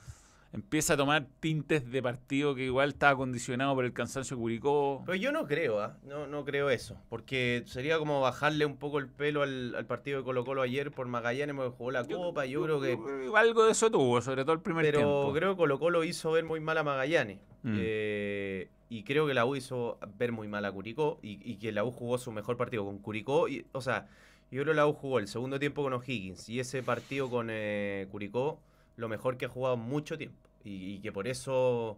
[0.53, 5.03] empieza a tomar tintes de partido que igual estaba condicionado por el cansancio de Curicó.
[5.05, 5.97] Pero yo no creo, ¿ah?
[6.03, 6.97] no, no creo eso.
[7.09, 10.91] Porque sería como bajarle un poco el pelo al, al partido de Colo Colo ayer
[10.91, 12.45] por Magallanes, porque jugó la Copa.
[12.45, 12.97] Yo, creo que.
[13.35, 15.33] Algo de eso tuvo, sobre todo el primer pero tiempo.
[15.33, 17.39] creo que Colo Colo hizo ver muy mal a Magallanes.
[17.63, 17.77] Mm.
[17.79, 21.19] Eh, y creo que la U hizo ver muy mal a Curicó.
[21.21, 23.47] Y, y que la U jugó su mejor partido con Curicó.
[23.47, 24.07] Y, o sea,
[24.51, 26.49] yo creo que la U jugó el segundo tiempo con O'Higgins.
[26.49, 28.59] Y ese partido con eh, Curicó,
[29.01, 30.49] lo mejor que ha jugado en mucho tiempo.
[30.63, 31.97] Y, y que por eso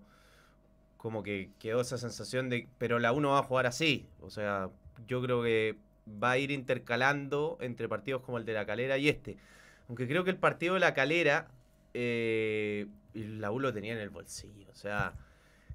[0.98, 4.08] como que quedó esa sensación de, pero la U no va a jugar así.
[4.22, 4.70] O sea,
[5.06, 5.78] yo creo que
[6.22, 9.38] va a ir intercalando entre partidos como el de la Calera y este.
[9.90, 11.50] Aunque creo que el partido de la Calera,
[11.94, 14.68] eh, la U lo tenía en el bolsillo.
[14.72, 15.14] O sea,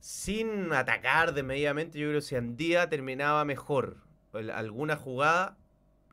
[0.01, 3.99] sin atacar desmedidamente, yo creo que si Andía terminaba mejor
[4.33, 5.59] alguna jugada,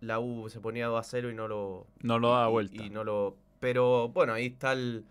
[0.02, 2.84] la U se ponía 2 a 0 y no lo, No lo da y- vuelta.
[2.84, 3.38] Y, no lo.
[3.66, 5.06] Pero bueno, ahí está el-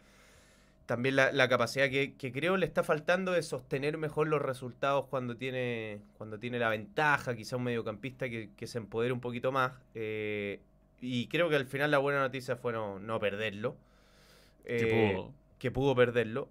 [0.86, 5.06] también la, la capacidad que, que creo le está faltando de sostener mejor los resultados
[5.06, 9.50] cuando tiene, cuando tiene la ventaja, quizá un mediocampista que, que se empodere un poquito
[9.50, 9.72] más.
[9.94, 10.60] eh,
[11.00, 13.76] y creo que al final la buena noticia fue no, no perderlo.
[14.76, 15.32] que eh, pudo.
[15.58, 16.48] que pudo perderlo.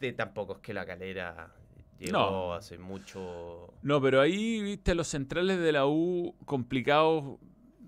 [0.00, 1.50] De, tampoco es que la calera
[1.98, 2.54] llegó No.
[2.54, 3.72] hace mucho.
[3.82, 7.38] No, pero ahí, viste, los centrales de la U complicados,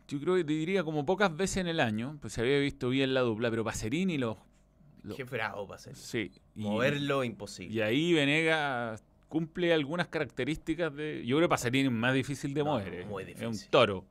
[0.08, 2.88] yo creo que te diría como pocas veces en el año, pues se había visto
[2.90, 4.36] bien la dupla, pero Pacerini los...
[5.02, 5.96] los- Qué bravo hacer.
[5.96, 6.30] sí.
[6.54, 7.74] y- Moverlo imposible.
[7.74, 11.24] Y ahí Venegas cumple algunas características de...
[11.26, 12.94] Yo creo que Pacerini es más difícil de No, mover.
[12.94, 13.04] eh.
[13.06, 13.70] muy Es un difícil.
[13.70, 14.04] toro.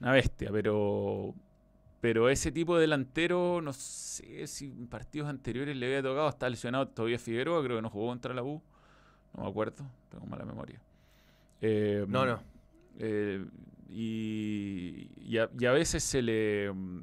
[0.00, 1.34] Una bestia, pero...
[2.00, 6.30] Pero ese tipo de delantero, no sé si en partidos anteriores le había tocado.
[6.30, 8.62] Está lesionado todavía Figueroa, creo que no jugó contra la U.
[9.36, 10.80] No me acuerdo, tengo mala memoria.
[11.60, 12.42] Eh, No, no.
[12.98, 13.44] eh,
[13.90, 17.02] y, y a, y a veces se le, mm,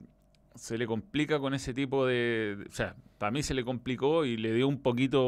[0.56, 4.26] se le complica con ese tipo de, de- O sea, para mí se le complicó
[4.26, 5.23] y le dio un poquito.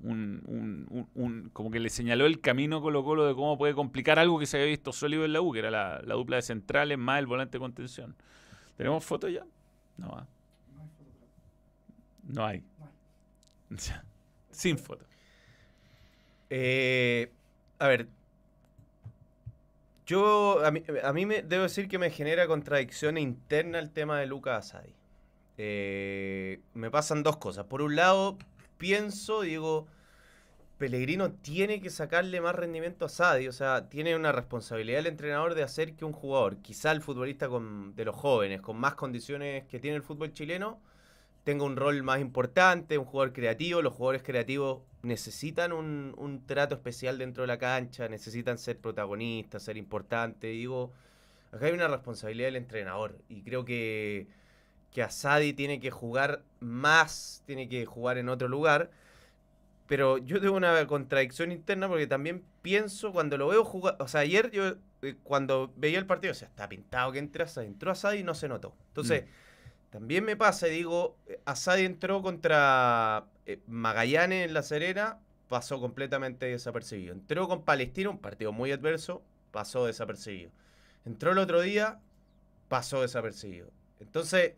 [0.00, 3.74] Un, un- un- un- como que le señaló el camino Colo Colo de cómo puede
[3.74, 6.36] complicar algo que se había visto sólido en la U, que era la, la dupla
[6.36, 8.16] de centrales más el volante de contención.
[8.76, 9.44] ¿Tenemos fotos ya?
[9.98, 10.26] No, ah.
[12.28, 12.62] no hay.
[14.50, 15.04] Sin foto.
[16.50, 17.30] Eh,
[17.78, 18.08] a ver.
[20.08, 24.74] Yo, a mí, me, debo decir que me genera contradicción interna el tema de Lucas
[24.74, 24.94] Asadi.
[25.58, 27.66] Eh, me pasan dos cosas.
[27.66, 28.38] Por un lado,
[28.78, 29.86] pienso, digo,
[30.78, 33.48] Pellegrino tiene que sacarle más rendimiento a Asadi.
[33.48, 37.46] O sea, tiene una responsabilidad el entrenador de hacer que un jugador, quizá el futbolista
[37.94, 40.80] de los jóvenes, con más condiciones que tiene el fútbol chileno,
[41.44, 43.82] tenga un rol más importante, un jugador creativo.
[43.82, 49.62] Los jugadores creativos necesitan un, un trato especial dentro de la cancha, necesitan ser protagonistas,
[49.64, 50.50] ser importantes.
[50.52, 50.92] Digo,
[51.52, 54.28] acá hay una responsabilidad del entrenador y creo que,
[54.92, 58.90] que Asadi tiene que jugar más, tiene que jugar en otro lugar.
[59.86, 63.96] Pero yo tengo una contradicción interna porque también pienso cuando lo veo jugar.
[64.00, 67.46] O sea, ayer yo eh, cuando veía el partido, o sea, está pintado que entra
[67.46, 67.66] Asadi.
[67.66, 68.76] Entró Asadi y no se notó.
[68.88, 69.24] Entonces,
[69.90, 75.80] también me pasa y digo, eh, Asadi entró contra eh, Magallanes en La Serena, pasó
[75.80, 77.14] completamente desapercibido.
[77.14, 80.50] Entró con Palestina, un partido muy adverso, pasó desapercibido.
[81.06, 82.00] Entró el otro día,
[82.68, 83.70] pasó desapercibido.
[84.00, 84.52] Entonces,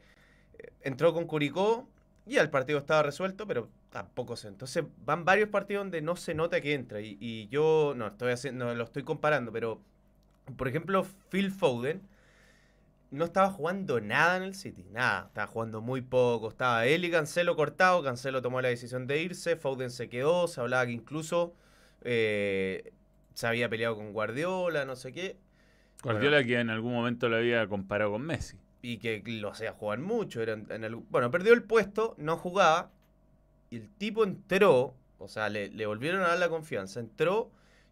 [0.59, 1.89] eh, entró con Curicó
[2.27, 4.49] y el partido estaba resuelto, pero tampoco se.
[4.49, 7.01] Entonces, van varios partidos donde no se nota que entra.
[7.01, 9.81] Y, y yo no estoy haciendo, no lo estoy comparando, pero
[10.57, 12.03] por ejemplo, Phil Foden
[13.11, 17.11] no estaba jugando nada en el City, nada, estaba jugando muy poco, estaba él y
[17.11, 21.55] Cancelo cortado, Cancelo tomó la decisión de irse, Foden se quedó, se hablaba que incluso
[22.03, 22.93] eh,
[23.35, 25.37] se había peleado con Guardiola, no sé qué,
[26.03, 28.57] Guardiola que en algún momento lo había comparado con Messi.
[28.83, 32.39] y que lo hacía jugar mucho, era en- en el- bueno, perdió el puesto, no
[32.39, 32.91] jugaba,
[33.69, 37.51] y el tipo entró, o sea, le, le volvieron a dar la confianza, entró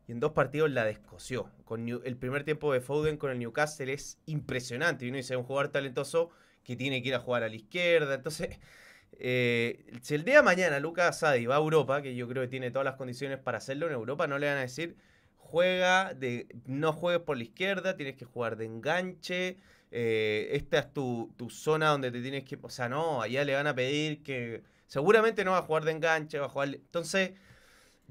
[0.09, 1.51] y en dos partidos la descoció.
[1.66, 5.05] Con el primer tiempo de Foden con el Newcastle es impresionante.
[5.05, 6.31] Y uno dice, un jugador talentoso
[6.64, 8.14] que tiene que ir a jugar a la izquierda.
[8.14, 8.59] Entonces,
[9.12, 12.49] eh, si el día de mañana Lucas Asadi va a Europa, que yo creo que
[12.49, 14.97] tiene todas las condiciones para hacerlo en Europa, no le van a decir,
[15.37, 16.16] juega
[16.64, 19.59] no juegues por la izquierda, tienes que jugar de enganche.
[19.90, 22.59] eh, esta es tu, tu zona donde te tienes que...
[22.62, 24.62] O sea, no, allá le van a pedir que...
[24.87, 26.68] Seguramente no va a jugar de enganche, va a jugar...
[26.68, 27.33] Entonces,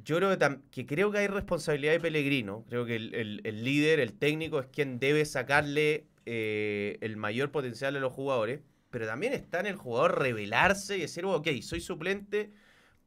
[0.04, 2.66] yo creo que, que creo que hay responsabilidad de Pellegrino.
[2.70, 7.52] Creo que el, el- el líder, el técnico, es quien debe sacarle eh, el mayor
[7.52, 8.62] potencial a los jugadores.
[8.90, 12.52] Pero también está en el jugador revelarse y decir, ok, soy suplente,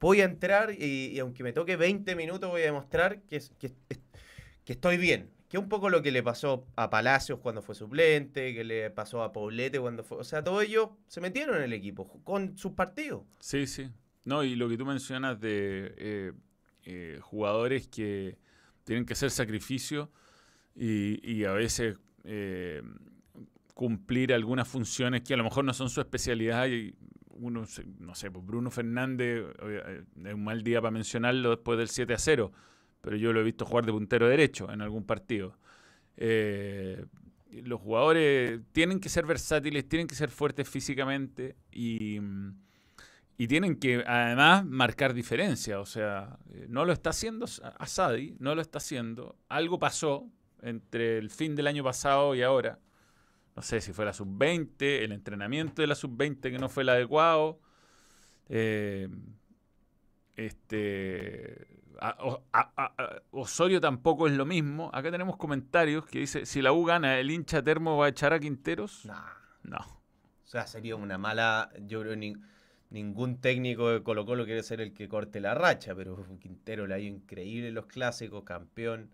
[0.00, 3.72] voy a entrar y, y aunque me toque 20 minutos voy a demostrar que, que,
[4.64, 5.30] que estoy bien.
[5.48, 9.22] Que un poco lo que le pasó a Palacios cuando fue suplente, que le pasó
[9.22, 10.18] a Poblete cuando fue...
[10.18, 13.22] O sea, todos ellos se metieron en el equipo con sus partidos.
[13.38, 13.90] Sí, sí.
[14.24, 16.32] No, y lo que tú mencionas de eh,
[16.84, 18.38] eh, jugadores que
[18.84, 20.10] tienen que hacer sacrificio
[20.74, 22.82] y, a veces eh,
[23.74, 26.66] cumplir algunas funciones que a lo mejor no son su especialidad
[27.32, 27.64] uno,
[27.98, 32.12] no sé, pues Bruno Fernández, eh, es un mal día para mencionarlo después del 7
[32.14, 32.52] a 0,
[33.00, 35.56] pero yo lo he visto jugar de puntero derecho en algún partido.
[36.16, 42.54] Los jugadores tienen que ser versátiles, tienen que ser fuertes físicamente y, mm,
[43.42, 45.80] y tienen que además marcar diferencia.
[45.80, 49.34] O sea, eh, no lo está haciendo Sa- Asadi, no lo está haciendo.
[49.48, 50.26] Algo pasó
[50.60, 52.78] entre el fin del año pasado y ahora.
[53.56, 56.90] No sé si fue la sub-20, el entrenamiento de la sub-20 que no fue el
[56.90, 57.60] adecuado.
[58.50, 59.08] Eh,
[60.36, 61.66] este,
[62.00, 64.90] a- o- a- a- a- Osorio tampoco es lo mismo.
[64.92, 68.32] Acá tenemos comentarios que dice, si la U gana, ¿el hincha termo va a echar
[68.32, 69.06] a Quinteros?
[69.06, 69.32] Nah.
[69.62, 69.78] No.
[69.78, 71.70] O sea, sería una mala.
[71.80, 72.16] Yo creo
[72.90, 76.94] ningún técnico de Colo Colo quiere ser el que corte la racha, pero Quintero le
[76.94, 79.10] ha ido increíble en los clásicos, campeón.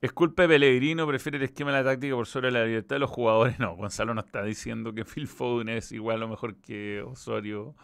[0.00, 1.06] ¿Es culpa de Pellegrino?
[1.06, 3.58] ¿Prefiere el esquema de la táctica por sobre la libertad de los jugadores?
[3.60, 7.74] No, Gonzalo no está diciendo que Phil Foden es igual o mejor que Osorio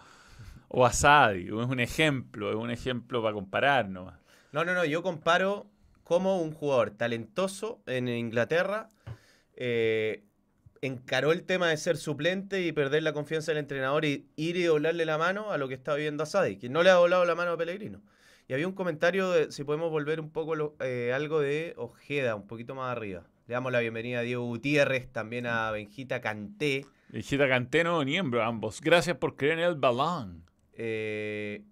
[0.68, 1.46] o Asadi.
[1.46, 4.18] Es un ejemplo, es un ejemplo para comparar nomás.
[4.52, 5.66] No, no, no, yo comparo
[6.02, 8.88] cómo un jugador talentoso en Inglaterra
[9.54, 10.24] eh,
[10.86, 14.64] encaró el tema de ser suplente y perder la confianza del entrenador y ir y
[14.64, 17.36] doblarle la mano a lo que está viviendo Asadi, que no le ha doblado la
[17.36, 18.02] mano a Pellegrino.
[18.48, 22.34] Y había un comentario de si podemos volver un poco lo- eh, algo de Ojeda,
[22.34, 23.22] un poquito más arriba.
[23.46, 26.84] Le damos la bienvenida a Diego Gutiérrez, también a Benjita Canté.
[27.12, 28.80] Hijita Canteno, miembro ambos.
[28.80, 30.44] Gracias por creer en el balón.
[30.74, 31.62] Eh,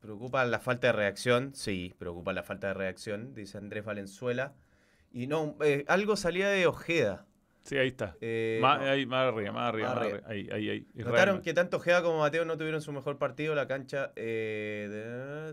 [0.00, 4.54] preocupa la falta de reacción, sí, preocupa la falta de reacción, dice Andrés Valenzuela.
[5.12, 7.26] Y no, eh, algo salía de Ojeda.
[7.70, 8.16] Sí, ahí está.
[8.20, 8.86] Eh, más, no.
[8.88, 10.20] ahí, más arriba, más arriba, Más más arriba.
[10.26, 13.54] Ahí, ahí, Notaron que tanto Ojeda como Mateo no tuvieron su mejor partido.
[13.54, 14.88] La cancha eh,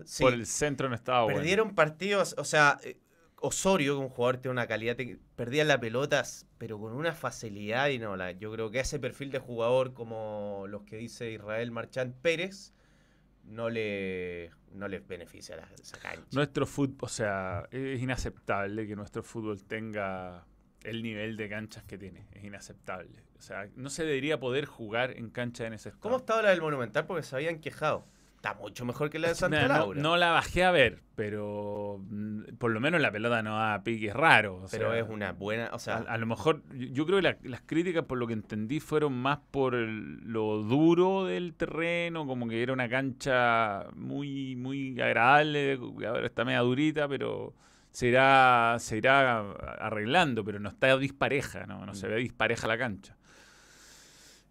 [0.00, 1.36] de- sí, Por el centro no estaba bueno.
[1.38, 2.34] perdieron partidos.
[2.36, 2.98] O sea, eh,
[3.36, 4.96] Osorio, como jugador, tiene una calidad.
[4.96, 6.24] te- Perdía la pelota,
[6.58, 7.88] pero con una facilidad.
[7.90, 11.70] Y no, la, yo creo que ese perfil de jugador, como los que dice Israel
[11.70, 12.74] Marchand Pérez,
[13.44, 16.24] no le no les beneficia la, esa cancha.
[16.32, 20.44] Nuestro fútbol, o sea, es inaceptable que nuestro fútbol tenga
[20.88, 22.26] el nivel de canchas que tiene.
[22.32, 23.22] Es inaceptable.
[23.38, 26.02] O sea, no se debería poder jugar en cancha en ese estado.
[26.02, 27.06] ¿Cómo estaba la del Monumental?
[27.06, 28.04] Porque se habían quejado.
[28.36, 30.00] Está mucho mejor que la de Santa no, Laura.
[30.00, 34.14] no la bajé a ver, pero mm, por lo menos la pelota no da piques
[34.14, 34.68] raros.
[34.70, 35.70] pero sea, es una buena.
[35.72, 38.28] O sea, a, a lo mejor, yo yo creo que la- las críticas, por lo
[38.28, 43.86] que entendí, fueron más por el- lo duro del terreno, como que era una cancha
[43.96, 45.74] muy, muy agradable,
[46.06, 47.54] ahora está media durita, pero
[47.98, 52.10] se irá, se irá arreglando, pero no está dispareja, no, no se Mm.
[52.10, 53.16] ve dispareja la cancha.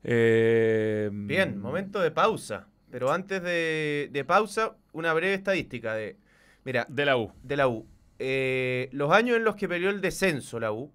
[0.03, 2.67] Eh, Bien, momento de pausa.
[2.91, 6.17] Pero antes de, de pausa, una breve estadística de.
[6.65, 7.31] Mira, De la U.
[7.41, 7.87] de la U.
[8.19, 10.91] Eh, los años en los que peleó el descenso la U.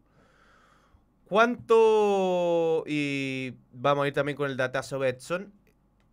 [1.24, 2.84] ¿Cuánto?
[2.86, 5.52] Y vamos a ir también con el datazo Betson.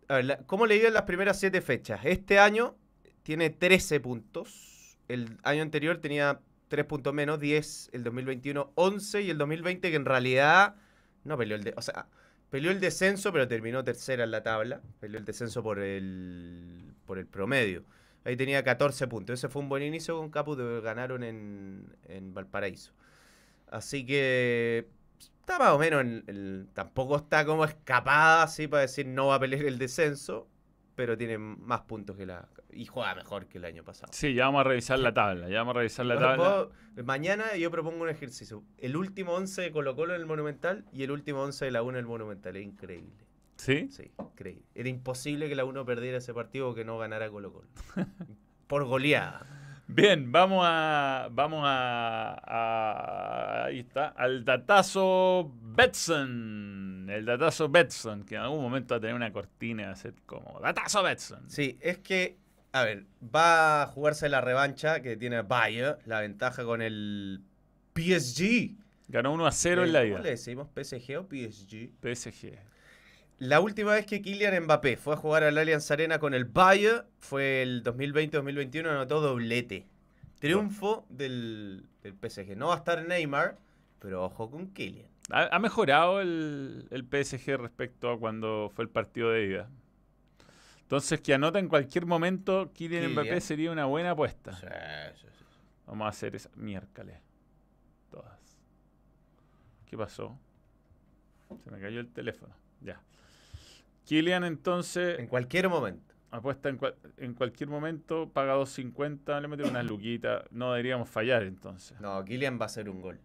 [0.08, 2.00] A ver, la- ¿cómo le iban las primeras siete fechas?
[2.04, 2.76] Este año
[3.22, 4.69] tiene 13 puntos.
[5.14, 9.96] El año anterior tenía 3 puntos menos, 10, el 2021 11 y el 2020 que
[9.96, 10.76] en realidad
[11.24, 12.06] no peleó el de, o sea,
[12.50, 14.80] peleó el descenso, pero terminó tercera en la tabla.
[15.00, 17.84] Peleó el descenso por el por el promedio.
[18.24, 19.34] Ahí tenía 14 puntos.
[19.34, 22.92] Ese fue un buen inicio con Caput, ganaron en, en Valparaíso.
[23.68, 24.88] Así que
[25.40, 29.36] está más o menos en el- tampoco está como escapada así para decir no va
[29.36, 30.48] a pelear el descenso,
[30.96, 34.12] pero tiene más puntos que la y juega mejor que el año pasado.
[34.12, 35.48] Sí, ya vamos a revisar la tabla.
[35.48, 36.68] Ya vamos a revisar la tabla.
[37.04, 38.62] mañana yo propongo un ejercicio.
[38.78, 41.82] El último 11 de Colo Colo en el Monumental y el último 11 de la
[41.82, 42.56] 1 en el Monumental.
[42.56, 43.26] Es increíble.
[43.56, 43.88] ¿Sí?
[43.90, 44.64] Sí, increíble.
[44.74, 47.68] Era imposible que la 1 perdiera ese partido o que no ganara Colo Colo.
[48.66, 49.46] Por goleada.
[49.92, 51.28] Bien, vamos a.
[51.32, 54.08] Vamos a, a- Ahí está.
[54.08, 57.08] Al datazo Betson.
[57.10, 60.60] El datazo Betson, que en algún momento va a tener una cortina de hacer como.
[60.60, 61.50] Datazo Betson.
[61.50, 62.36] Sí, es que,
[62.72, 67.40] a ver, va a jugarse la revancha que tiene Bayer, la ventaja con el
[67.94, 68.76] PSG.
[69.08, 70.20] Ganó 1 a 0 en la ¿Cómo ida.
[70.20, 71.90] le decimos PSG o PSG?
[72.00, 72.52] PSG.
[73.38, 77.04] La última vez que Kylian Mbappé fue a jugar al Allianz Arena con el Bayern
[77.18, 79.86] fue el 2020-2021, anotó doblete.
[80.38, 82.56] Triunfo del, del PSG.
[82.56, 83.56] No va a estar Neymar,
[83.98, 85.08] pero ojo con Kylian.
[85.30, 89.68] Ha, ha mejorado el, el PSG respecto a cuando fue el partido de ida.
[90.90, 93.12] Entonces, que anota en cualquier momento Kylian.
[93.12, 94.52] Mbappé sería una buena apuesta.
[94.56, 94.66] Sí,
[95.20, 95.44] sí, sí.
[95.86, 97.16] Vamos a hacer esa miércoles.
[98.10, 98.58] Todas.
[99.86, 100.36] ¿Qué pasó?
[101.62, 102.52] Se me cayó el teléfono.
[102.80, 103.00] Ya.
[104.04, 105.20] Kylian entonces.
[105.20, 106.12] En cualquier momento.
[106.32, 110.44] Apuesta en, cual- en cualquier momento, paga 2.50, le mete una luquita.
[110.50, 112.00] No deberíamos fallar entonces.
[112.00, 113.20] No, Kylian va a hacer un gol.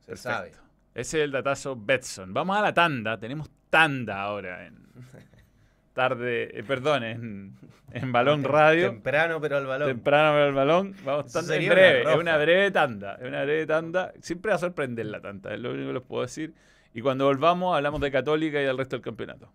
[0.00, 0.22] Se Perfecto.
[0.30, 0.52] sabe.
[0.94, 2.34] Ese es el datazo Betson.
[2.34, 3.18] Vamos a la tanda.
[3.18, 4.86] Tenemos tanda ahora en
[5.96, 7.52] tarde, eh, perdón, en,
[7.90, 8.90] en Balón Tem- Radio.
[8.90, 9.88] Temprano, pero al balón.
[9.88, 10.94] Temprano para el balón.
[11.04, 12.02] Vamos una breve.
[12.02, 13.14] Es una breve tanda.
[13.14, 14.12] Es una breve tanda.
[14.20, 15.52] Siempre va a sorprender la tanda.
[15.54, 16.54] Es lo único que les puedo decir.
[16.94, 19.50] Y cuando volvamos, hablamos de Católica y del resto del campeonato.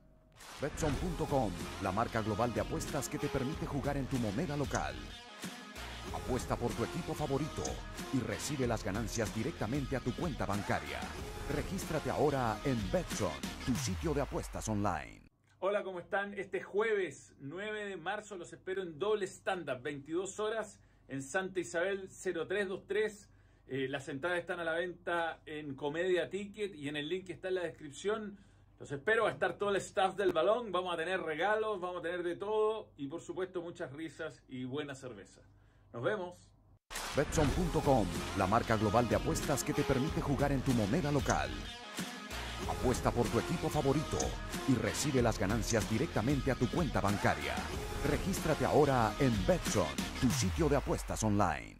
[0.62, 4.94] Betson.com, la marca global de apuestas que te permite jugar en tu moneda local.
[6.14, 7.64] Apuesta por tu equipo favorito
[8.14, 11.00] y recibe las ganancias directamente a tu cuenta bancaria.
[11.56, 13.32] Regístrate ahora en Betson,
[13.66, 15.21] tu sitio de apuestas online.
[15.64, 16.34] Hola, ¿cómo están?
[16.34, 22.10] Este jueves 9 de marzo los espero en doble stand-up, 22 horas en Santa Isabel
[22.10, 23.30] 0323.
[23.68, 27.34] Eh, las entradas están a la venta en Comedia Ticket y en el link que
[27.34, 28.40] está en la descripción.
[28.80, 32.00] Los espero, va a estar todo el staff del balón, vamos a tener regalos, vamos
[32.00, 35.42] a tener de todo y por supuesto muchas risas y buena cerveza.
[35.94, 36.34] Nos vemos.
[37.16, 41.52] Betson.com, la marca global de apuestas que te permite jugar en tu moneda local.
[42.70, 44.18] Apuesta por tu equipo favorito
[44.68, 47.54] y recibe las ganancias directamente a tu cuenta bancaria.
[48.10, 49.88] Regístrate ahora en Betson,
[50.22, 51.78] tu sitio de apuestas online.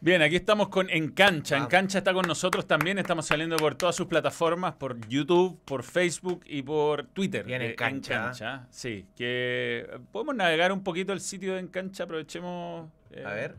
[0.00, 1.56] Bien, aquí estamos con Encancha.
[1.56, 1.64] Ah.
[1.64, 2.98] Encancha está con nosotros también.
[2.98, 7.44] Estamos saliendo por todas sus plataformas, por YouTube, por Facebook y por Twitter.
[7.44, 8.14] Bien, Eh, Encancha.
[8.14, 9.06] Encancha, sí.
[9.16, 12.04] Que eh, podemos navegar un poquito el sitio de Encancha.
[12.04, 12.88] Aprovechemos.
[13.10, 13.56] eh, A ver.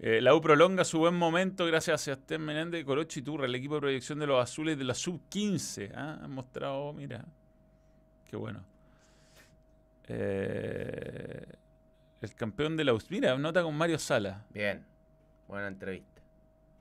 [0.00, 3.54] Eh, la U prolonga su buen momento gracias a Sebastián Menéndez, Corocho y Turra, el
[3.54, 5.92] equipo de proyección de los azules de la sub-15.
[5.94, 6.18] ¿ah?
[6.22, 7.24] Han mostrado, mira,
[8.30, 8.64] qué bueno.
[10.08, 11.44] Eh,
[12.20, 12.98] el campeón de la U.
[13.10, 14.44] Mira, nota con Mario Sala.
[14.50, 14.84] Bien.
[15.46, 16.22] Buena entrevista.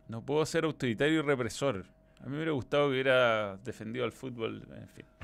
[0.07, 1.86] No puedo ser autoritario y represor.
[2.22, 5.05] A mí me hubiera gustado que hubiera defendido al fútbol, en fin.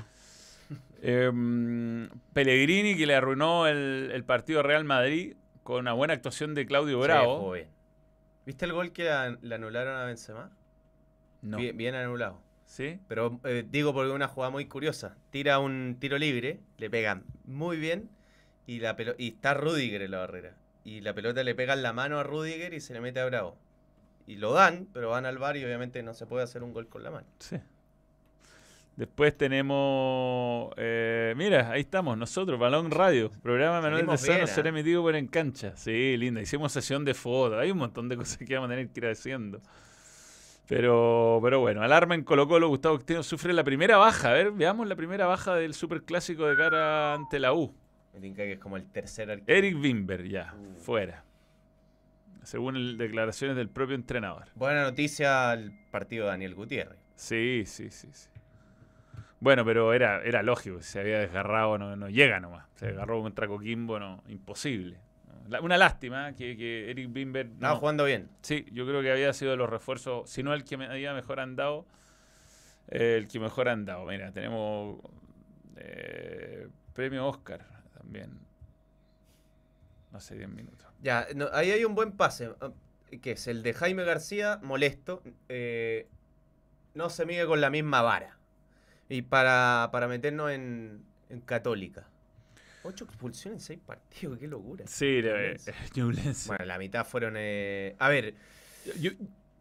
[1.06, 6.56] Em, Pellegrini, que le arruinó el, el partido a Real Madrid con una buena actuación
[6.56, 7.52] de Claudio Sí, Bravo.
[7.52, 7.68] bien.
[8.46, 9.04] ¿Viste el gol que
[9.42, 10.52] le anularon a Benzema?
[11.42, 11.58] no.
[11.58, 12.40] Bien, bien anulado.
[12.66, 13.00] ¿Sí?
[13.08, 15.16] Pero eh, digo porque es una jugada muy curiosa.
[15.30, 18.10] Tira un tiro libre, le pegan muy bien
[18.66, 20.56] y la y está Rudiger en la barrera.
[20.84, 23.26] Y la pelota le pega en la mano a Rudiger y se le mete a
[23.26, 23.58] Bravo.
[24.26, 26.88] Y lo dan, pero van al bar y obviamente no se puede hacer un gol
[26.88, 27.28] con la mano.
[27.40, 27.58] Sí.
[28.96, 30.72] Después tenemos.
[30.78, 33.32] eh, mira, ahí estamos, nosotros, Balón Radio.
[33.42, 34.70] Programa Manuel de Sano será ¿ah?
[34.70, 35.76] emitido por Encancha.
[35.76, 36.42] Sí, linda.
[36.42, 37.58] Hicimos sesión de fotos.
[37.60, 39.62] Hay un montón de cosas que vamos a tener que ir haciendo.
[40.68, 42.68] Pero, pero bueno, alarma en Colo Colo.
[42.70, 44.30] Gustavo Quintino sufre la primera baja.
[44.30, 47.76] A ver, veamos la primera baja del superclásico de cara ante la U.
[48.14, 49.58] Me tinca que es como el tercer arquero.
[49.58, 50.76] Eric Wimber, ya, Uh.
[50.80, 51.26] fuera.
[52.44, 54.46] Según el- declaraciones del propio entrenador.
[54.56, 57.00] Buena noticia al partido de Daniel Gutiérrez.
[57.16, 58.30] Sí, sí, sí, sí.
[59.44, 62.66] Bueno, pero era, era lógico, se había desgarrado, no, no llega nomás.
[62.76, 64.98] Se desgarró contra Coquimbo, no, imposible.
[65.50, 67.48] La- una lástima que, que Eric Bimber.
[67.48, 68.30] Estaba jugando bien.
[68.42, 71.14] Sí, yo creo que había sido de los refuerzos, si no el que me había
[71.14, 71.86] mejor andado,
[72.88, 74.06] eh, el que mejor andado.
[74.06, 75.00] Mira, tenemos
[75.76, 77.66] eh, premio Oscar
[77.98, 78.40] también.
[80.14, 80.88] No sé, 10 minutos.
[81.02, 82.70] Ya, no, ahí hay un buen pase, ah,
[83.22, 85.22] que es el de Jaime García, molesto.
[85.50, 86.08] eh,
[86.94, 88.38] no se mide con la misma vara.
[89.10, 92.08] Y para, para meternos en, en Católica.
[92.84, 94.86] Ocho expulsiones en seis partidos, qué locura.
[94.88, 95.74] Sí, eh, Ñublense.
[95.96, 96.48] Ñublense.
[96.50, 97.36] Bueno, la mitad fueron...
[97.38, 98.34] eh, a ver,
[99.00, 99.12] Yo-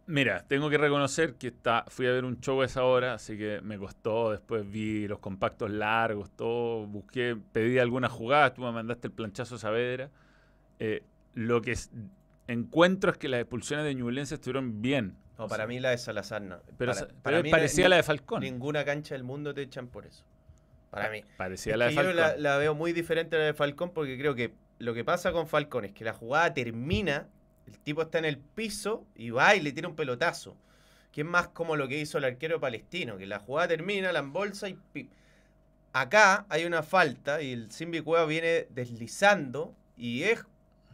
[0.07, 3.37] mira, tengo que reconocer que está, fui a ver un show a esa hora, así
[3.39, 4.33] que me costó.
[4.33, 6.87] Después vi los compactos largos, todo.
[6.87, 10.11] Busqué, pedí algunas jugadas, tú me mandaste el planchazo Saavedra.
[10.81, 11.03] Eh,
[11.35, 11.91] lo que es-
[12.49, 15.15] encuentro es que las expulsiones de Ñublense estuvieron bien.
[15.43, 16.59] No, para mí la de Salazar no.
[16.79, 18.41] Pero, para, mí parecida a la de Falcón.
[18.41, 20.25] Ninguna cancha del mundo te echan por eso.
[20.91, 21.25] Para mí.
[21.37, 22.17] Parecía Es la de que yo Falcón.
[22.17, 25.33] la, la veo muy diferente a la de Falcón porque creo que lo que pasa
[25.33, 27.29] con Falcón es que la jugada termina,
[27.67, 30.57] el tipo está en el piso y va y le tira un pelotazo.
[31.13, 34.19] Que es más como lo que hizo el arquero palestino, que la jugada termina, la
[34.21, 34.79] embolsa y...
[35.95, 40.45] Acá hay una falta y el Simbi Cueva viene deslizando y es...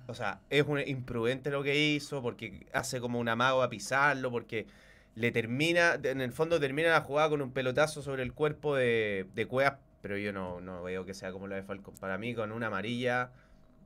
[0.09, 4.31] O sea, es un imprudente lo que hizo porque hace como un amago a pisarlo,
[4.31, 4.67] porque
[5.15, 9.27] le termina, en el fondo termina la jugada con un pelotazo sobre el cuerpo de,
[9.35, 11.95] de Cuevas, pero yo no, no veo que sea como la de Falcón.
[12.01, 13.31] Para mí, con una amarilla.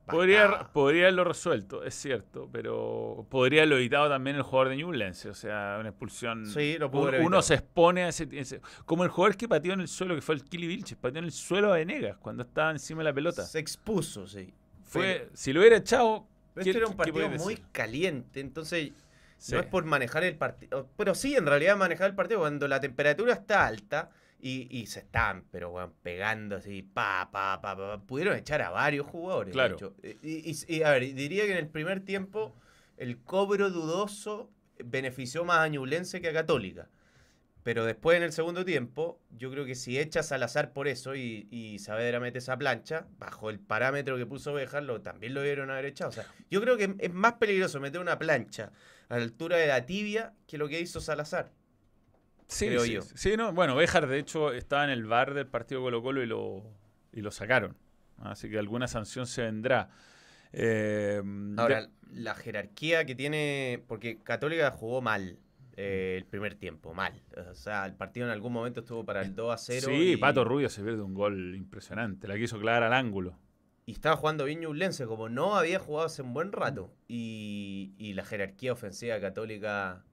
[0.07, 0.73] Podría, bastaba.
[0.73, 5.35] podría haberlo resuelto, es cierto, pero podría haberlo evitado también el jugador de Ñublense, o
[5.35, 6.45] sea, una expulsión.
[6.47, 9.81] Sí, lo pudo uno, se expone a ese, ese- Como el jugador que pateó en
[9.81, 12.73] el suelo, que fue el Kili Vilches, pateó en el suelo a Venegas cuando estaba
[12.73, 13.43] encima de la pelota.
[13.45, 14.53] Se expuso, sí.
[14.93, 16.27] Fue, si lo hubiera echado.
[16.55, 18.91] Pero ¿qué- este era un partido muy caliente, entonces
[19.39, 19.53] Sí.
[19.55, 20.89] no es por manejar el partido.
[20.97, 24.11] Pero sí, en realidad manejar el partido cuando la temperatura está alta
[24.45, 28.01] Y, y se están, pero weón, pegando así, pa, pa, pa, pa.
[28.03, 29.51] Pudieron echar a varios jugadores.
[29.51, 29.77] de Claro.
[29.77, 29.95] hecho.
[30.03, 32.53] Y, y- y, a ver, diría que en el primer tiempo
[32.97, 34.51] el cobro dudoso
[34.85, 36.89] benefició más a Ñublense que a Católica.
[37.63, 41.15] Pero después en el segundo tiempo, yo creo que si echas al azar por eso
[41.15, 45.41] y, y Saavedra mete esa plancha, bajo el parámetro que puso Bejar, lo, también lo
[45.41, 46.11] debieron haber echado.
[46.11, 48.73] O sea, yo creo que es más peligroso meter una plancha
[49.09, 51.53] a la altura de la tibia que lo que hizo Salazar.
[52.49, 53.03] Sí, creo sí, yo.
[53.03, 53.37] sí.
[53.37, 56.65] No, bueno, Béjar de hecho estaba en el bar del partido Colo Colo y lo,
[57.13, 57.77] y lo sacaron.
[58.19, 59.89] Así que alguna sanción se vendrá.
[60.53, 61.23] Eh,
[61.57, 65.39] Ahora, la jerarquía que tiene, porque Católica jugó mal
[65.77, 67.23] eh, el primer tiempo, mal.
[67.51, 69.87] O sea, el partido en algún momento estuvo para el 2 a 0.
[69.87, 72.29] sí, y, Pato Rubio se pierde un gol impresionante.
[72.29, 73.39] La quiso clavar al ángulo.
[73.87, 76.93] y estaba jugando bien Ñublense, como no había jugado hace un buen rato.
[77.09, 80.05] Y, y la jerarquía ofensiva Católica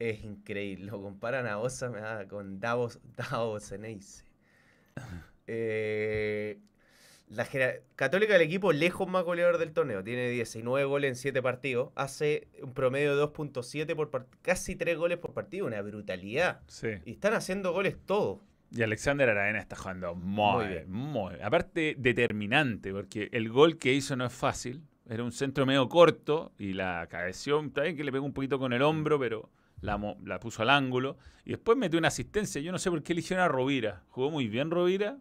[0.00, 0.86] es increíble.
[0.86, 2.98] Lo comparan a Osa me da con Davos,
[3.30, 4.24] Davos Eneise.
[5.52, 6.60] Eh,
[7.30, 7.46] la
[7.96, 10.02] Católica el equipo lejos más goleador del torneo.
[10.04, 11.90] Tiene 19 goles en 7 partidos.
[11.94, 14.38] Hace un promedio de 2.7 por partido.
[14.42, 15.66] Casi 3 goles por partido.
[15.66, 16.60] Una brutalidad.
[16.66, 16.88] Sí.
[17.04, 18.40] Y están haciendo goles todos.
[18.72, 20.90] Y Alexander Aravena está jugando muy, Muy bien.
[20.90, 21.44] muy bien.
[21.44, 24.82] Aparte, determinante, porque el gol que hizo no es fácil.
[25.08, 27.60] Era un centro medio corto y la cabeció.
[27.62, 29.50] Está bien que le pegó un poquito con el hombro, pero
[29.80, 31.16] la, la puso al ángulo.
[31.44, 32.60] Y después metió una asistencia.
[32.60, 34.02] Yo no sé por qué eligieron a Rovira.
[34.08, 35.18] Jugó muy bien Rovira,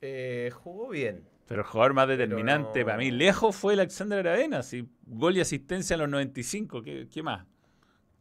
[0.00, 1.24] Eh, jugó bien.
[1.48, 4.62] Pero el jugador más determinante no- para mí lejos fue Alexander Aravena.
[4.62, 6.82] Sí, gol y asistencia en los 95.
[6.82, 7.46] ¿Qué, qué más?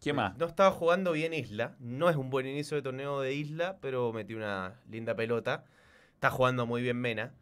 [0.01, 0.37] ¿Qué más?
[0.37, 1.75] No estaba jugando bien Isla.
[1.79, 5.65] No es un buen inicio de torneo de Isla, pero metió una linda pelota.
[6.13, 7.33] Está jugando muy bien Mena.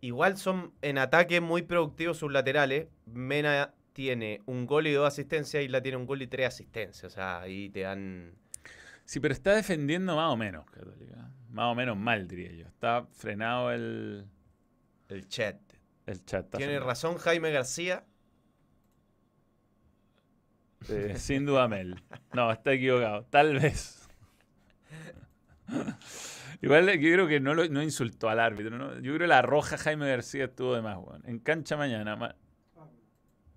[0.00, 2.86] Igual son en ataque muy productivos sus laterales.
[3.06, 5.62] Mena tiene un gol y dos asistencias.
[5.64, 7.04] Isla tiene un gol y tres asistencias.
[7.04, 8.32] O sea, ahí te dan.
[9.04, 11.30] Sí, pero está defendiendo más o menos, Católica.
[11.50, 12.66] Más o menos mal, diría yo.
[12.68, 14.24] Está frenado el,
[15.08, 15.56] El chat.
[16.06, 16.44] el chat.
[16.44, 18.04] está Tiene razón Jaime García.
[20.88, 22.02] Eh, sin duda Mel.
[22.32, 23.24] No, está equivocado.
[23.24, 24.08] Tal vez.
[26.60, 28.76] Igual yo creo que no, lo, no insultó al árbitro.
[28.78, 28.94] ¿no?
[28.96, 31.22] Yo creo que la roja Jaime García estuvo de más, weón.
[31.26, 32.36] En cancha mañana, Ma-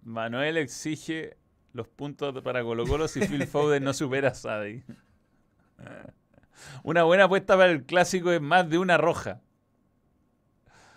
[0.04, 1.38] Manuel exige
[1.74, 4.84] los puntos para Colo Colo si Phil Foden no supera a Sadi.
[6.84, 9.42] Una buena apuesta para el clásico es más de una roja.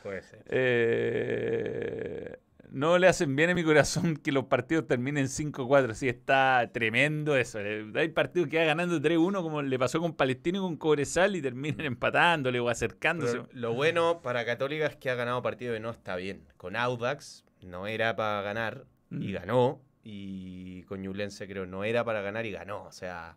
[0.04, 0.44] Puede ser.
[0.48, 2.36] Eh,
[2.70, 5.94] no le hacen bien a mi corazón que los partidos terminen 5-4.
[5.94, 7.58] Sí, está tremendo eso.
[7.60, 11.36] Eh, Hay partidos que va ganando 3-1, como le pasó con Palestino y con Cobresal,
[11.36, 13.32] y terminan empatándole o acercándose.
[13.40, 16.42] Pero lo bueno para Católica es que ha ganado partido y no está bien.
[16.56, 19.32] Con Audax no era para ganar y Mm.
[19.32, 19.80] ganó.
[20.02, 22.82] Y con Ñublense creo no era para ganar y ganó.
[22.84, 23.36] O sea,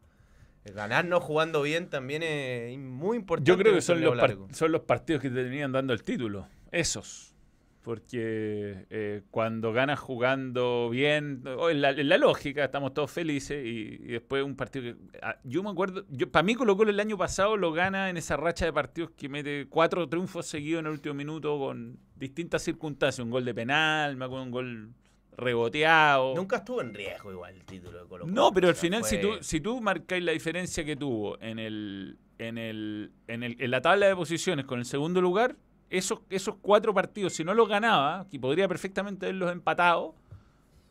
[0.66, 3.48] el ganar no jugando bien también es muy importante.
[3.50, 4.18] Yo creo que son los,
[4.52, 6.48] son los partidos que te terminan dando el título.
[6.72, 7.34] Esos.
[7.82, 13.66] Porque eh, cuando ganas jugando bien, o en la, en la lógica, estamos todos felices
[13.66, 14.96] y, y después un partido que...
[15.22, 18.18] ah, Yo me acuerdo, yo, para mí Colo Colo el año pasado lo gana en
[18.18, 22.62] esa racha de partidos que mete cuatro triunfos seguidos en el último minuto con distintas
[22.62, 23.24] circunstancias.
[23.24, 24.90] Un gol de penal, me acuerdo un gol
[25.38, 26.36] reboteado.
[26.36, 28.34] Nunca estuvo en riesgo igual el título de Colo Colo.
[28.36, 32.18] No, pero al final, si tú, si tú marcáis la diferencia que tuvo en, el,
[32.38, 35.56] en, el, en, el, en la tabla de posiciones con el segundo lugar,
[35.90, 40.16] esos, esos cuatro partidos, si no los ganaba, que podría perfectamente haberlos empatado,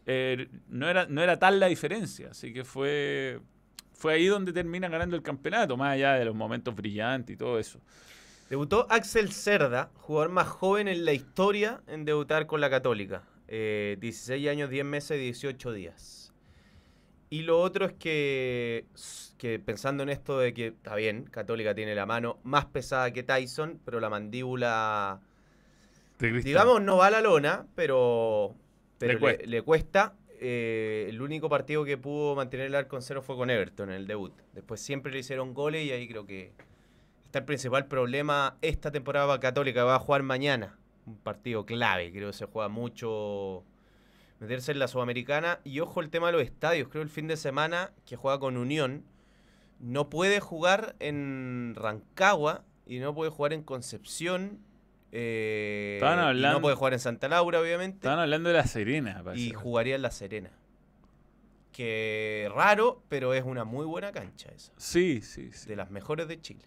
[0.07, 2.29] eh, no, era, no era tal la diferencia.
[2.31, 3.41] Así que fue,
[3.93, 7.59] fue ahí donde termina ganando el campeonato, más allá de los momentos brillantes y todo
[7.59, 7.81] eso.
[8.49, 13.25] Debutó Axel Cerda, jugador más joven en la historia en debutar con la Católica.
[13.49, 16.26] Eh, 16 años, 10 meses, 18 días.
[17.29, 18.87] Y lo otro es que,
[19.37, 23.23] que pensando en esto de que, está bien, Católica tiene la mano más pesada que
[23.23, 25.21] Tyson, pero la mandíbula,
[26.21, 28.55] digamos, no va a la lona, pero,
[28.99, 29.47] pero Le le, cuesta.
[29.47, 30.15] le cuesta.
[30.39, 33.97] Eh, el único partido que pudo mantener el arco en cero fue con Everton en
[33.97, 34.33] el debut.
[34.53, 36.53] Después siempre le hicieron goles y ahí creo que
[37.25, 40.79] está el principal problema esta temporada Católica va a jugar mañana.
[41.07, 43.65] Un partido clave, creo que se juega mucho
[44.41, 45.61] meterse en la Sudamericana.
[45.65, 48.57] Y ojo el tema de los estadios, creo el fin de semana que juega con
[48.57, 49.05] Unión,
[49.81, 54.61] no puede jugar en Rancagua y no puede jugar en Concepción.
[55.13, 57.97] eh, y hablando- no puede jugar en Santa Laura, obviamente.
[57.99, 59.45] Estaban hablando de la Serena, parece.
[59.45, 60.51] Y jugaría en La Serena.
[61.73, 64.73] Que raro, pero es una muy buena cancha esa.
[64.77, 65.69] Sí, sí, sí.
[65.69, 66.63] De las mejores de Chile.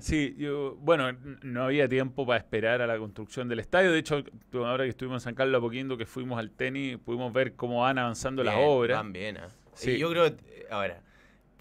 [0.00, 3.92] Sí, yo, bueno, no había tiempo para esperar a la construcción del estadio.
[3.92, 7.54] De hecho, ahora que estuvimos en San Carlos Apoquindo, que fuimos al tenis, pudimos ver
[7.54, 8.98] cómo van avanzando las obras.
[8.98, 9.48] Van bien, ¿ah?
[9.74, 9.92] Sí.
[9.92, 10.34] Y yo creo,
[10.70, 11.00] ahora,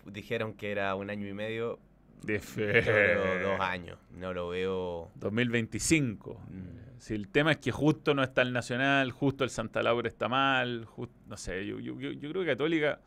[0.05, 1.79] dijeron que era un año y medio.
[2.23, 3.41] De Yo fe.
[3.43, 3.97] dos años.
[4.17, 5.11] No lo veo.
[5.15, 6.33] 2025.
[6.49, 6.99] Mm.
[6.99, 10.29] Si el tema es que justo no está el Nacional, justo el Santa Laura está
[10.29, 10.87] mal,
[11.27, 13.01] no sé, yo, yo- yo- yo creo que Católica,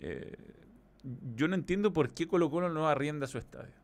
[0.00, 0.36] eh,
[1.34, 3.74] yo no entiendo por qué Colo Colo no arrienda su estadio.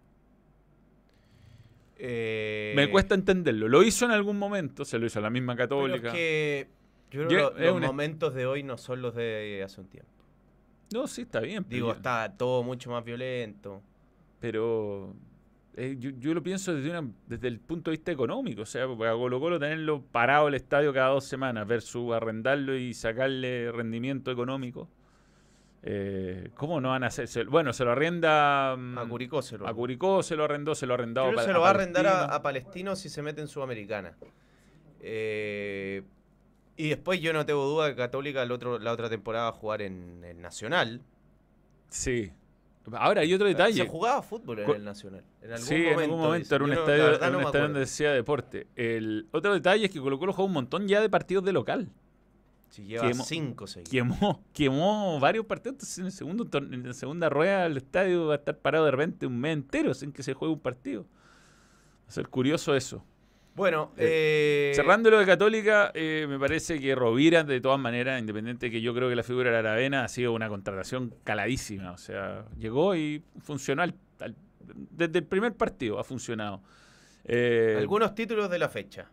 [2.03, 3.68] Eh, Me cuesta entenderlo.
[3.68, 6.09] Lo hizo en algún momento, se lo hizo a la misma pero Católica.
[6.09, 6.68] es que
[7.11, 10.11] yo creo que los un momentos de hoy no son los de hace un tiempo.
[10.92, 11.62] No, sí, está bien.
[11.64, 13.82] pero Digo, está todo mucho más violento.
[14.40, 15.14] Pero
[15.76, 18.62] eh, yo, yo lo pienso desde, una- desde el punto de vista económico.
[18.62, 22.94] O sea, para Colo Colo tenerlo parado el estadio cada dos semanas versus arrendarlo y
[22.94, 24.88] sacarle rendimiento económico.
[25.83, 27.47] Eh, ¿Cómo no van a hacer?
[27.47, 30.87] Bueno, se lo arrenda mm, A Curicó se lo a Curicó, se lo arrendó, se
[30.87, 33.22] lo ha arrendado Creo pa- se lo va a arrendar a, a Palestino si se
[33.22, 34.14] mete en Sudamericana.
[35.01, 36.03] Eh,
[36.76, 39.59] y después yo no tengo duda que Católica el otro, la otra temporada va a
[39.59, 41.03] jugar en el Nacional.
[41.89, 42.31] Sí.
[42.93, 43.83] Ahora hay otro detalle.
[43.83, 45.22] Se jugaba fútbol en el Nacional.
[45.43, 48.12] En algún sí, momento, en algún momento era un estadio, no un estadio donde decía
[48.12, 48.66] deporte.
[48.76, 51.89] El otro detalle es que Colo Colo jugó un montón ya de partidos de local.
[52.71, 53.91] Si lleva Quemo- 5 seguidos.
[53.91, 55.75] quemó, quemó varios partidos.
[55.75, 58.93] Entonces, en, el segundo, en la segunda rueda el estadio va a estar parado de
[58.93, 61.03] repente un mes entero sin que se juegue un partido.
[61.03, 63.05] Va a ser curioso eso.
[63.57, 68.66] Bueno, eh, Cerrando lo de Católica, eh, me parece que Rovira, de todas maneras, independiente
[68.66, 71.91] de que yo creo que la figura de Aravena ha sido una contratación caladísima.
[71.91, 74.37] O sea, llegó y funcionó al- al-
[74.93, 76.62] desde el primer partido, ha funcionado.
[77.25, 79.11] Eh, algunos títulos de la fecha.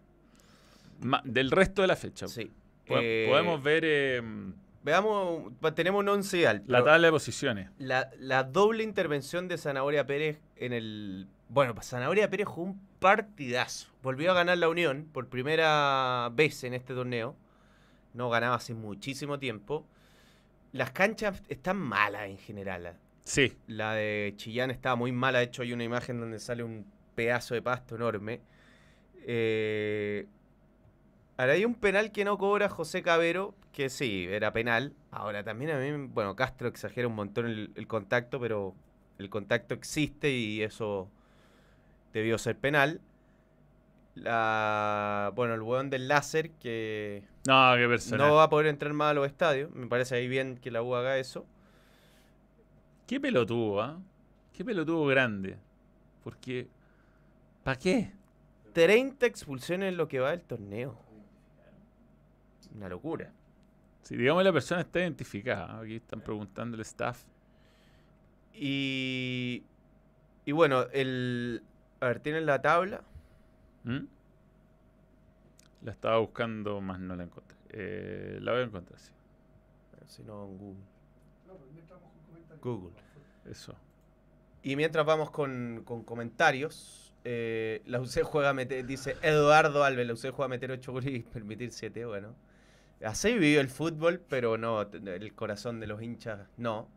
[1.01, 2.27] ma- del resto de la fecha.
[2.27, 2.51] Sí.
[2.89, 4.21] Eh, Podemos ver eh,
[4.83, 6.63] Veamos, tenemos un 11 ideal.
[6.65, 7.69] la tabla de posiciones.
[7.77, 11.27] la, la doble intervención de Zanahoria Pérez en el.
[11.49, 13.89] Bueno, Zanahoria Pérez jugó un partidazo.
[14.01, 17.35] Volvió a ganar la Unión por primera vez en este torneo.
[18.13, 19.85] No ganaba hace muchísimo tiempo.
[20.71, 22.95] Las canchas están malas en general.
[23.23, 25.39] Sí, La de Chillán estaba muy mala.
[25.39, 28.39] De hecho, hay una imagen donde sale un pedazo de pasto enorme.
[29.25, 30.25] Eh,
[31.37, 34.93] ahora hay un penal que no cobra José Cabero, que sí, era penal.
[35.11, 38.75] Ahora también a mí, bueno, Castro exagera un montón el, el contacto, pero
[39.17, 41.09] el contacto existe y eso
[42.13, 43.01] debió ser penal.
[44.15, 48.29] La, bueno, el hueón del láser que no, qué personaje.
[48.29, 49.71] no va a poder entrar más a los estadios.
[49.71, 51.45] Me parece ahí bien que la U haga eso.
[53.05, 53.99] Qué pelotudo, ¿ah?
[54.53, 55.57] Qué pelotudo grande.
[56.23, 56.67] Porque,
[57.63, 58.11] ¿para qué?
[58.73, 60.99] 30 expulsiones en lo que va del torneo.
[62.77, 63.31] Una locura.
[64.03, 67.23] Si digamos la persona está identificada, aquí están preguntando el staff.
[68.53, 69.63] Y,
[70.45, 71.63] y bueno, el.
[71.99, 73.01] A ver, tienen la tabla.
[73.83, 74.05] ¿Mm?
[75.83, 77.57] La estaba buscando, más no la encontré.
[77.69, 79.11] Eh, la voy a encontrar, sí.
[80.05, 80.83] Si no, en Google.
[82.61, 82.95] Google.
[83.45, 83.75] Eso.
[84.61, 90.07] Y mientras vamos con, con comentarios, eh, la UC juega a meter, dice Eduardo Alves,
[90.07, 92.35] la UC juega a meter 8 goles y permitir 7, bueno.
[93.03, 96.89] Así vivió el fútbol, pero no, el corazón de los hinchas no.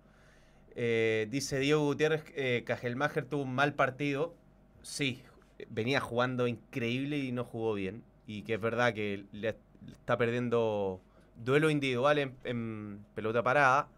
[0.74, 4.34] Eh, dice Diego Gutiérrez, eh, Cajelmacher tuvo un mal partido.
[4.82, 5.22] Sí,
[5.68, 8.02] venía jugando increíble y no jugó bien.
[8.26, 9.56] Y que es verdad que le
[9.92, 11.00] está perdiendo
[11.36, 13.88] duelo individual en, en pelota parada.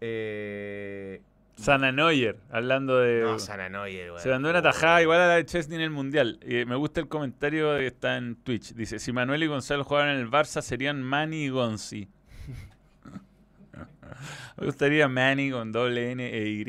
[0.00, 1.20] Eh,
[1.58, 3.20] Sana Neuer, hablando de.
[3.22, 6.38] no, Sananoyer, se mandó una tajada igual a la de Chesney en el Mundial.
[6.42, 8.74] Eh, me gusta el comentario que está en Twitch.
[8.74, 12.08] Dice: Si Manuel y Gonzalo jugaran en el Barça, serían Manny y Gonzi.
[14.56, 16.64] me gustaría Manny con doble N e Y.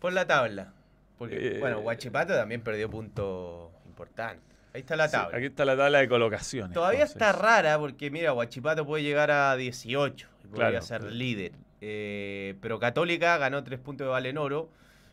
[0.00, 0.72] Por la tabla.
[1.18, 4.42] Porque, Eh, bueno, Guachipato también perdió puntos importantes.
[4.74, 5.36] Ahí está la Sí, tabla.
[5.38, 6.74] aquí está la tabla de colocaciones.
[6.74, 7.16] Todavía entonces.
[7.22, 10.84] está rara porque, mira, Guachipato puede llegar a 18 y podría Claro.
[10.84, 11.52] ser líder.
[11.86, 14.70] Eh, pero Católica ganó 3 puntos de Valenoro.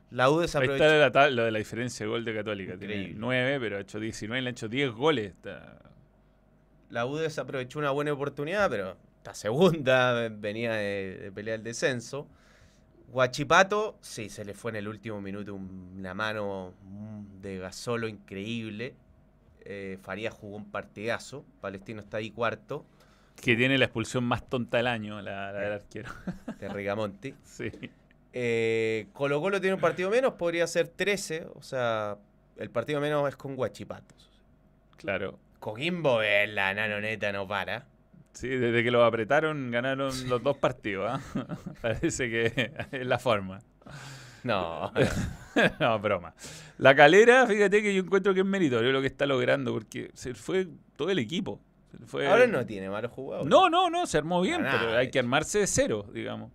[0.09, 0.85] La U Ahí desaprovechó.
[0.85, 2.77] está tab- lo de la diferencia de gol de Católica.
[2.77, 3.19] Tiene Increíble.
[3.19, 5.31] 9, pero ha hecho 19, le ha hecho 10 goles.
[5.31, 5.79] Está-
[6.89, 12.27] La U desaprovechó una buena oportunidad, pero esta segunda venía de, de pelear el descenso.
[13.09, 16.73] Guachipato, sí, se le fue en el último minuto un- una mano
[17.41, 18.93] de gasolo increíble.
[19.65, 21.45] Eh, Farías jugó un partidazo.
[21.59, 22.85] Palestino está ahí cuarto,
[23.41, 26.11] Que tiene la expulsión más tonta del año, la, la del arquero.
[26.59, 27.33] de Rigamonti.
[27.43, 27.71] Sí.
[28.33, 31.47] Eh, Colo Colo tiene un partido menos, podría ser 13.
[31.55, 32.17] O sea,
[32.57, 34.15] el partido menos es con Guachipato.
[34.97, 35.39] Claro.
[35.59, 37.85] Coquimbo, eh, la nanoneta no para.
[38.33, 41.11] Sí, desde que lo apretaron ganaron los dos partidos.
[41.11, 41.21] ¿ah?
[41.81, 43.59] Parece que es la forma.
[44.43, 44.91] No,
[45.79, 46.33] no, broma.
[46.77, 50.33] La calera, fíjate que yo encuentro que es meritorio lo que está logrando, porque se
[50.33, 51.59] fue todo el equipo.
[52.05, 53.49] Fue- ahora no tiene malos jugadores.
[53.49, 56.51] No, no, no, se armó bien, pero hay que armarse de cero, digamos.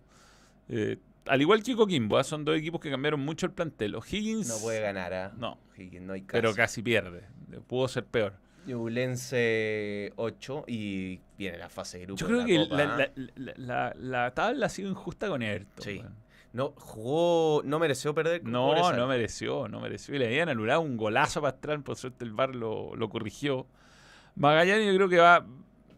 [0.69, 2.23] Eh, al igual que Coquimbo, ¿ah?
[2.23, 3.95] son dos equipos que cambiaron mucho el plantel.
[3.95, 4.47] O'Higgins.
[4.47, 5.33] No puede ganar, ¿ah?
[5.37, 6.31] No, Higgins, no hay caso.
[6.41, 7.23] pero casi pierde.
[7.67, 8.33] Pudo ser peor.
[8.65, 12.19] Ñublense 8 y viene la fase de grupo.
[12.19, 12.97] Yo creo que Copa, la, ¿ah?
[12.97, 15.83] la- la- la- la tabla ha sido injusta con Everton.
[15.83, 16.03] Sí.
[16.53, 18.43] No, jugó, no mereció perder.
[18.43, 20.15] No, no mereció, no mereció.
[20.15, 23.67] Y le habían anulado un golazo para atrás, por suerte el VAR lo, lo corrigió.
[24.37, 25.45] Magallanes yo creo que va...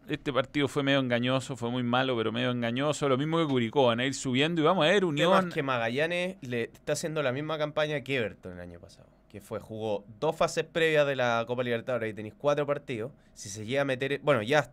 [0.08, 3.08] Este partido fue medio engañoso, fue muy malo, pero medio engañoso.
[3.08, 5.30] Lo mismo que Curicó, van a ir subiendo y vamos a ver ¿Qué Unión.
[5.30, 9.06] más que Magallanes le está haciendo la misma campaña que Everton el año pasado.
[9.28, 13.12] Que fue, jugó dos fases previas de la Copa Libertadores y tenéis cuatro partidos.
[13.34, 14.18] Si se llega a meter.
[14.24, 14.72] Bueno, ya.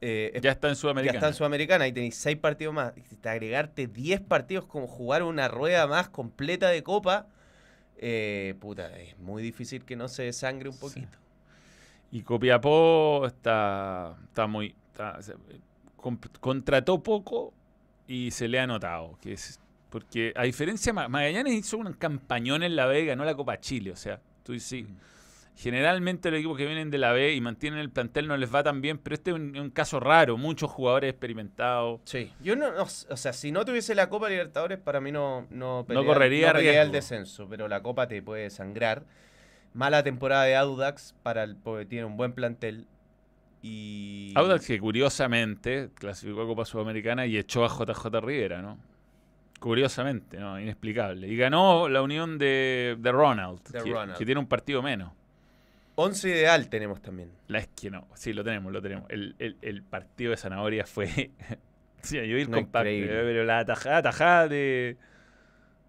[0.00, 1.18] eh, Ya está en ya Sudamericana.
[1.18, 2.92] está en Sudamericana y tenéis seis partidos más.
[3.20, 7.28] Te agregarte 10 partidos como jugar una rueda más completa de Copa.
[7.96, 11.06] eh, puta, es muy difícil que no se desangre un Sí.
[12.12, 14.74] Y Copiapó está, está muy.
[14.92, 15.18] está-
[16.40, 17.52] contrató poco
[18.06, 19.18] y se le ha notado.
[19.20, 19.58] Que es,
[19.90, 23.90] porque a diferencia, Ma- Magallanes hizo un campañón en la B, ganó la Copa Chile.
[23.92, 24.86] O sea, tú sí.
[25.54, 28.62] Generalmente los equipos que vienen de la B y mantienen el plantel no les va
[28.62, 30.38] tan bien, pero este es un, un caso raro.
[30.38, 32.00] Muchos jugadores experimentados.
[32.04, 35.46] Sí, yo no, no- o sea, si no tuviese la Copa Libertadores, para mí no
[35.50, 39.04] no, correría no el descenso, pero la Copa te puede sangrar.
[39.74, 42.86] Mala temporada de Audax para el, porque tiene un buen plantel
[43.62, 48.78] y Audax que curiosamente clasificó a Copa Sudamericana y echó a JJ Rivera, ¿no?
[49.60, 50.58] Curiosamente, ¿no?
[50.58, 51.28] Inexplicable.
[51.28, 54.18] Y ganó la unión de, de Ronald, que, Ronald.
[54.18, 55.12] que tiene un partido menos.
[55.94, 57.30] 11 ideal tenemos también.
[57.46, 59.04] La es que no, sí, lo tenemos, lo tenemos.
[59.08, 61.30] El, el- el partido de Zanahoria fue.
[62.02, 63.22] sí, yo ir No, compacto, increíble.
[63.22, 64.96] pero la atajada, atajada de,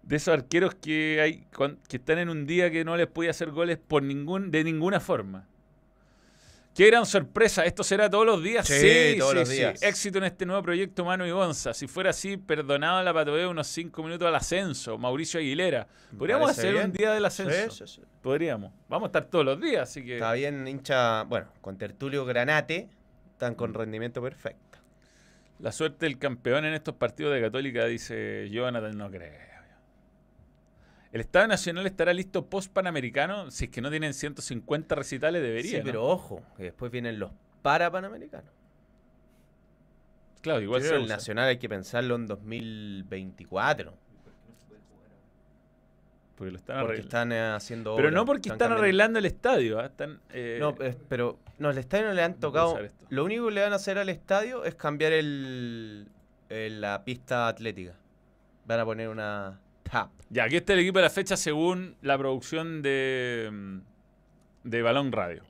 [0.06, 1.46] de esos arqueros que hay
[1.88, 5.00] que están en un día que no les puede hacer goles por ningún, de ninguna
[5.00, 5.46] forma.
[6.74, 8.66] Qué gran sorpresa, esto será todos los días.
[8.66, 9.54] Sí, Sí, todos sí, los sí.
[9.56, 9.80] días.
[9.80, 11.72] Éxito en este nuevo proyecto Mano y Gonza.
[11.72, 14.98] Si fuera así, perdonado la patobea unos cinco minutos al ascenso.
[14.98, 15.86] Mauricio Aguilera.
[16.18, 16.86] Podríamos hacer bien.
[16.86, 17.84] un día del ascenso.
[18.22, 18.72] Podríamos.
[18.88, 20.14] Vamos a estar todos los días, así que.
[20.14, 22.88] Está bien hincha, bueno, con Tertulio Granate,
[23.30, 23.56] están Mm.
[23.56, 24.78] con rendimiento perfecto.
[25.60, 29.53] La suerte del campeón en estos partidos de Católica, dice Jonathan, no creo.
[31.14, 33.48] ¿El Estado Nacional estará listo post-panamericano?
[33.52, 35.70] Si es que no tienen 150 recitales, debería.
[35.70, 35.84] sí, ¿no?
[35.84, 37.30] pero ojo, que después vienen los
[37.62, 38.50] para panamericanos.
[40.40, 41.14] Claro, igual que el usa.
[41.14, 43.94] Nacional hay que pensarlo en 2024.
[46.34, 49.78] Porque lo están Porque están eh, haciendo Pero no porque están arreglando el estadio.
[49.78, 49.86] ¿ah?
[49.86, 50.74] Están, eh, No,
[51.08, 52.76] pero no, al estadio no le han tocado.
[53.10, 56.08] Lo único que le van a hacer al estadio es cambiar el,
[56.48, 57.94] el- la pista atlética.
[58.66, 60.10] Van a poner una tap.
[60.30, 63.78] Ya, aquí está el equipo de la fecha según la producción de, mm,
[64.64, 65.44] de Balón Radio.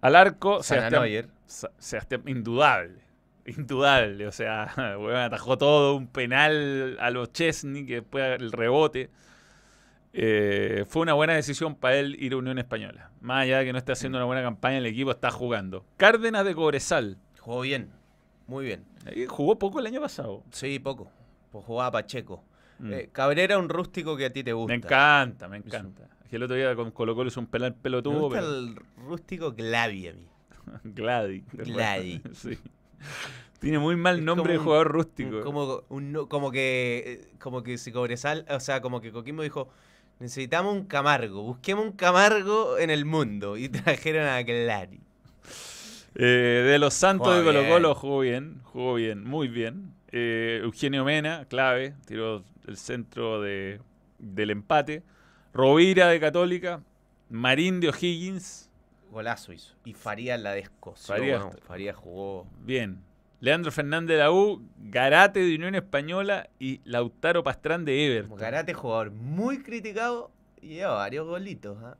[0.00, 1.30] Al arco, Sebastián,
[1.78, 3.00] Sebastián, indudable.
[3.44, 4.26] Indudable.
[4.26, 4.72] O sea,
[5.24, 9.10] atajó todo, un penal a los Chesney, que después el rebote.
[10.12, 13.10] Eh, fue una buena decisión para él ir a Unión Española.
[13.20, 15.84] Más allá de que no esté haciendo una buena campaña, el equipo está jugando.
[15.96, 17.18] Cárdenas de Cobresal.
[17.38, 17.90] Jugó bien.
[18.46, 18.84] Muy bien.
[19.06, 20.42] Eh, Jugó poco el año pasado.
[20.50, 21.10] Sí, poco.
[21.52, 22.42] Pues jugaba Pacheco.
[22.80, 22.92] Mm.
[22.92, 24.72] Eh, Cabrera, un rústico que a ti te gusta.
[24.72, 26.08] me encanta, me encanta.
[26.28, 28.20] Que el otro día con Colo Colo hizo un penal Me pelotudo.
[28.20, 28.76] gusta pero- el
[29.06, 30.26] rústico Glavi a mí.
[30.84, 31.44] Gladi.
[31.52, 32.22] Gladi.
[32.34, 32.58] Sí.
[33.60, 35.40] Tiene muy mal Es nombre de jugador Un- rústico.
[35.42, 39.68] Como, un como que eh, como que si Cobresal, o sea, como que Coquimbo dijo,
[40.18, 45.00] necesitamos un Camargo, busquemos un Camargo en el mundo y trajeron a Clary.
[46.14, 47.68] Eh, de los Santos de Colo.
[47.68, 49.92] Colo jugó bien, jugó bien, muy bien.
[50.12, 53.80] Eh, Eugenio Mena, clave, tiró el centro de,
[54.18, 55.02] del empate.
[55.52, 56.82] Rovira de Católica,
[57.28, 58.70] Marín de O'Higgins,
[59.10, 59.74] Golazo hizo.
[59.84, 61.16] Y Farías la descoció.
[61.16, 62.46] Bueno, Farías jugó.
[62.62, 63.02] bien.
[63.40, 68.36] Leandro Fernández de la U, Garate de Unión Española y Lautaro Pastrán de Everton.
[68.38, 70.30] Garate, jugador muy criticado
[70.60, 71.78] y lleva varios golitos.
[71.82, 71.96] ¿ah?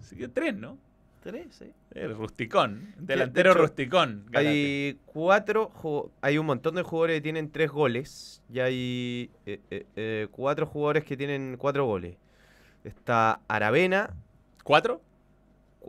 [0.00, 0.78] Así que tres, ¿no?
[1.20, 1.72] Tres, sí.
[1.94, 4.26] El rusticón, de delantero hecho, rusticón.
[4.32, 5.70] Hay cuatro,
[6.22, 10.64] hay un montón de jugadores que tienen tres goles y hay eh, eh, eh, cuatro
[10.66, 12.16] jugadores que tienen cuatro goles.
[12.84, 14.14] Está Aravena,
[14.64, 15.02] ¿Cuatro?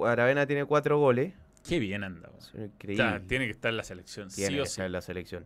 [0.04, 1.34] Aravena tiene cuatro goles.
[1.68, 2.30] Qué bien anda.
[2.38, 3.04] Es O increíble.
[3.04, 4.86] sea, tiene que estar en la selección, Tiene sí que o estar sí.
[4.88, 5.46] en la selección.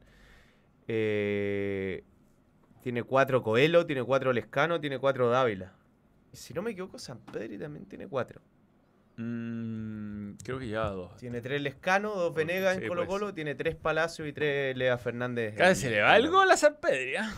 [2.82, 5.74] Tiene cuatro Coelho, tiene cuatro Lescano, tiene cuatro Dávila.
[6.34, 8.42] Si no me equivoco, San Pedri también tiene cuatro.
[9.18, 11.16] Mm, creo que lleva dos.
[11.18, 14.98] Tiene tres Lescano, dos Venegas Sí, en Colo Colo, tiene tres Palacio y tres Lea
[14.98, 15.56] Fernández.
[15.56, 17.34] Cada se le va gol a San Pedria.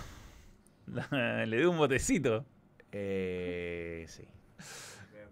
[1.45, 2.45] Le dio un botecito.
[2.91, 4.23] Eh, sí.
[5.13, 5.28] La.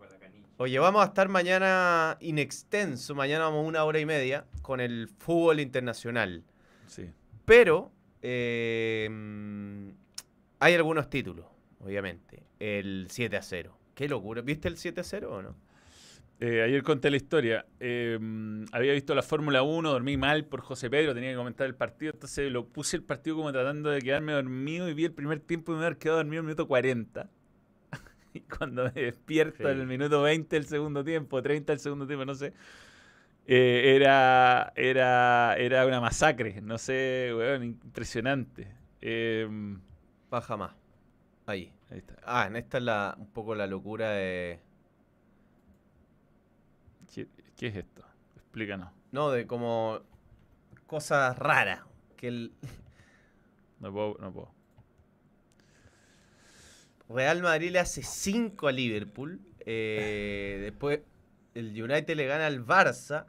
[0.58, 5.10] Oye, vamos a estar mañana in extenso, mañana vamos una hora y media con el
[5.18, 6.44] fútbol internacional.
[6.88, 7.10] Sí.
[7.46, 7.92] Pero,
[8.22, 9.10] eh,
[10.60, 11.46] hay algunos títulos,
[11.80, 12.44] obviamente.
[12.60, 13.78] El 7 a 0.
[13.94, 14.42] Qué locura.
[14.42, 15.56] ¿Viste el 7 a 0 o no?
[16.40, 17.66] Eh, ayer conté la historia.
[17.80, 18.20] Eh,
[18.72, 22.12] había visto la Fórmula 1, dormí mal por José Pedro, tenía que comentar el partido,
[22.14, 25.72] entonces lo puse el partido como tratando de quedarme dormido y vi el primer tiempo
[25.72, 27.30] y me había quedado dormido en el minuto 40.
[28.34, 32.26] y cuando me despierto en el minuto 20 del segundo tiempo, 30 del segundo tiempo,
[32.26, 32.54] no sé,
[33.48, 38.68] eh, era, era, era una masacre, no sé, weón, impresionante.
[39.02, 39.48] Eh,
[40.30, 40.72] Baja más.
[41.46, 41.72] Ahí.
[41.90, 42.16] ahí está.
[42.26, 44.60] Ah, en esta es la, un poco la locura de...
[47.58, 48.04] ¿Qué, es esto?
[48.36, 48.92] Explícanos.
[49.12, 50.02] No, de como
[50.88, 51.82] cosas raras.
[52.18, 52.54] Que el
[53.80, 54.52] No puedo, no puedo.
[57.10, 59.40] Real Madrid le hace 5 a Liverpool.
[59.60, 61.02] eh, después
[61.56, 63.26] el United le gana al Barça.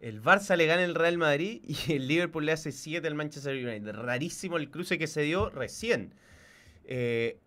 [0.00, 3.54] El Barça le gana al Real Madrid y el Liverpool le hace 7 al Manchester
[3.54, 3.92] United.
[3.92, 6.14] Rarísimo el cruce que se dio recién.
[6.84, 7.38] Eh,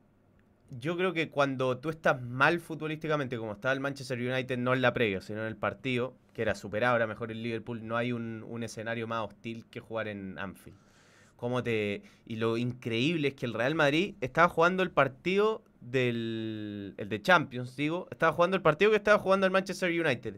[0.72, 4.82] yo creo que cuando tú estás mal futbolísticamente, como estaba el Manchester United, no en
[4.82, 8.12] la previa, sino en el partido, que era superado, ahora mejor el Liverpool, no hay
[8.12, 10.78] un, escenario más hostil que jugar en Anfield.
[11.36, 16.94] Cómo te, y lo increíble es que el Real Madrid estaba jugando el partido del
[16.98, 20.38] el de Champions, digo, estaba jugando el partido que estaba jugando el Manchester United.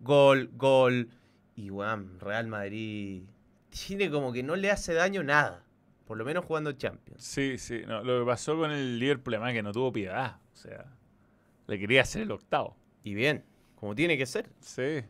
[0.00, 1.08] Gol, gol.
[1.54, 3.22] Y weón, Real Madrid
[3.70, 5.65] tiene como que no le hace daño nada.
[6.06, 7.22] Por lo menos jugando Champions.
[7.22, 7.82] Sí, sí.
[7.86, 10.36] No, lo que pasó con el Liverpool, además, que no tuvo piedad.
[10.52, 10.86] O sea,
[11.66, 12.76] le quería hacer el octavo.
[13.02, 13.44] Y bien,
[13.74, 14.48] como tiene que ser.
[14.60, 15.02] Sí,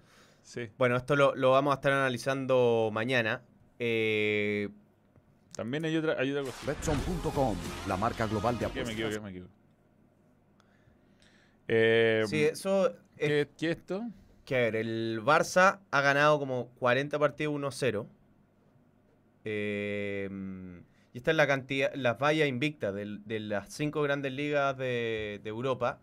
[0.42, 0.70] sí.
[0.78, 3.42] Bueno, esto lo, lo vamos a estar analizando mañana.
[3.78, 4.70] Eh,
[5.52, 6.66] También hay otra, hay otra cosa.
[6.66, 8.92] Betson.com, la marca global de Que me apuestas.
[8.94, 9.52] equivoqué, me equivoqué.
[11.68, 14.04] Eh, sí, eso es ¿qué, qué es esto?
[14.44, 18.06] que, a ver, el Barça ha ganado como 40 partidos 1-0.
[19.48, 20.28] Eh,
[21.12, 25.48] y esta es la cantidad, las vallas invictas de, las cinco grandes ligas de, de
[25.48, 25.98] Europa.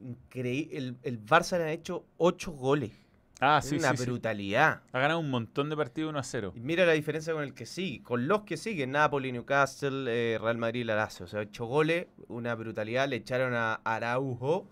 [0.00, 2.92] Increí- el, el Barça le ha hecho 8 goles.
[3.40, 4.04] Ah, es sí, una sí, sí.
[4.04, 4.82] brutalidad.
[4.92, 6.52] Ha ganado un montón de partidos 1 a 0.
[6.56, 10.38] Y mira la diferencia con el que sigue, con los que siguen, Napoli, Newcastle, eh,
[10.38, 11.24] Real Madrid, la Lazio.
[11.26, 14.68] O sea, ocho goles, una brutalidad, le echaron a Araujo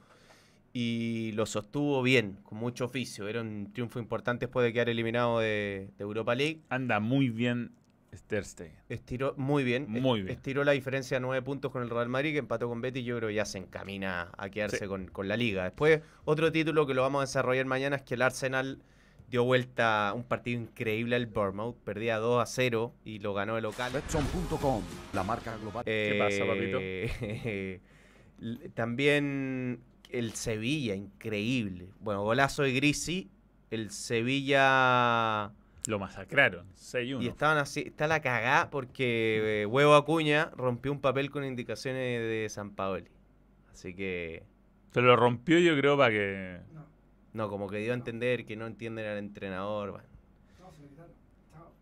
[0.78, 3.26] y lo sostuvo bien, con mucho oficio.
[3.28, 6.60] Era un triunfo importante después de quedar eliminado de, de Europa League.
[6.68, 7.72] Anda muy bien
[8.26, 8.74] Ter Stegen.
[8.90, 9.86] Estiró muy bien.
[9.88, 10.36] Muy es- bien.
[10.36, 13.04] Estiró la diferencia a nueve puntos con el Real Madrid, que empató con Betis.
[13.06, 14.86] Yo creo que ya se encamina a quedarse Sí.
[14.86, 15.64] con, con la liga.
[15.64, 18.78] Después, otro título que lo vamos a desarrollar mañana es que el Arsenal
[19.30, 21.76] dio vuelta a un partido increíble al Bournemouth.
[21.84, 23.92] Perdía 2 a 0 y lo ganó el local.
[23.94, 24.82] Betson.com,
[25.14, 25.84] la marca global.
[25.86, 26.78] ¿Qué pasa, papito?
[26.80, 27.80] Eh,
[28.74, 31.88] También el Sevilla, increíble.
[32.00, 33.30] Bueno, golazo de Grisi.
[33.70, 35.52] El Sevilla.
[35.86, 36.66] Lo masacraron.
[36.74, 37.22] 6-1.
[37.22, 42.20] Y estaban así, está la cagá porque eh, Huevo Acuña rompió un papel con indicaciones
[42.20, 43.08] de San Paoli.
[43.72, 44.42] Así que,
[44.92, 46.60] Se lo rompió yo creo para que...
[47.34, 49.90] no, como que dio a entender que no entienden al entrenador.
[49.92, 50.06] bueno.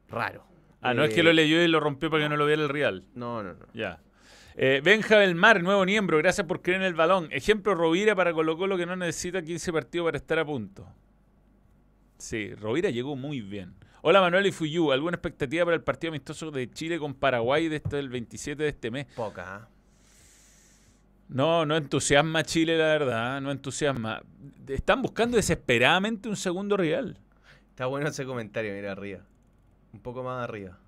[0.09, 0.45] Raro.
[0.81, 2.62] Ah, no es que Eh, lo leyó y lo rompió para que no lo viera
[2.62, 3.05] el Real.
[3.14, 3.66] No, no, no.
[3.72, 4.01] Ya.
[4.57, 7.29] Eh, Benja del Mar, nuevo miembro, gracias por creer en el balón.
[7.33, 10.87] Ejemplo, Rovira para Colo Colo que no necesita 15 partidos para estar a punto.
[12.18, 13.75] Sí, Rovira llegó muy bien.
[14.03, 17.77] Hola Manuel y Fuyu, ¿alguna expectativa para el partido amistoso de Chile con Paraguay de
[17.77, 19.07] este, el 27 de este mes?
[19.16, 19.68] Poca.
[21.29, 24.22] No, no entusiasma Chile, la verdad, no entusiasma.
[24.68, 27.18] Están buscando desesperadamente un segundo rival.
[27.70, 29.20] Está bueno ese comentario, mira arriba.
[29.93, 30.79] Un poco más arriba.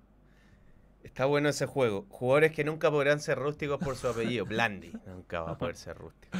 [1.07, 2.05] Está bueno ese juego.
[2.09, 4.45] Jugadores que nunca podrán ser rústicos por su apellido.
[4.45, 4.91] Blandi.
[5.05, 6.37] Nunca va a poder ser rústico.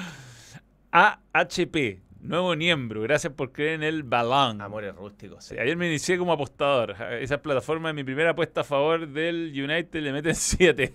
[0.92, 4.62] AHP, nuevo miembro, gracias por creer en el balón.
[4.62, 5.46] Amores rústicos.
[5.46, 6.98] Sí, ayer me inicié como apostador.
[7.14, 10.94] Esa plataforma, mi primera apuesta a favor del United le meten 7.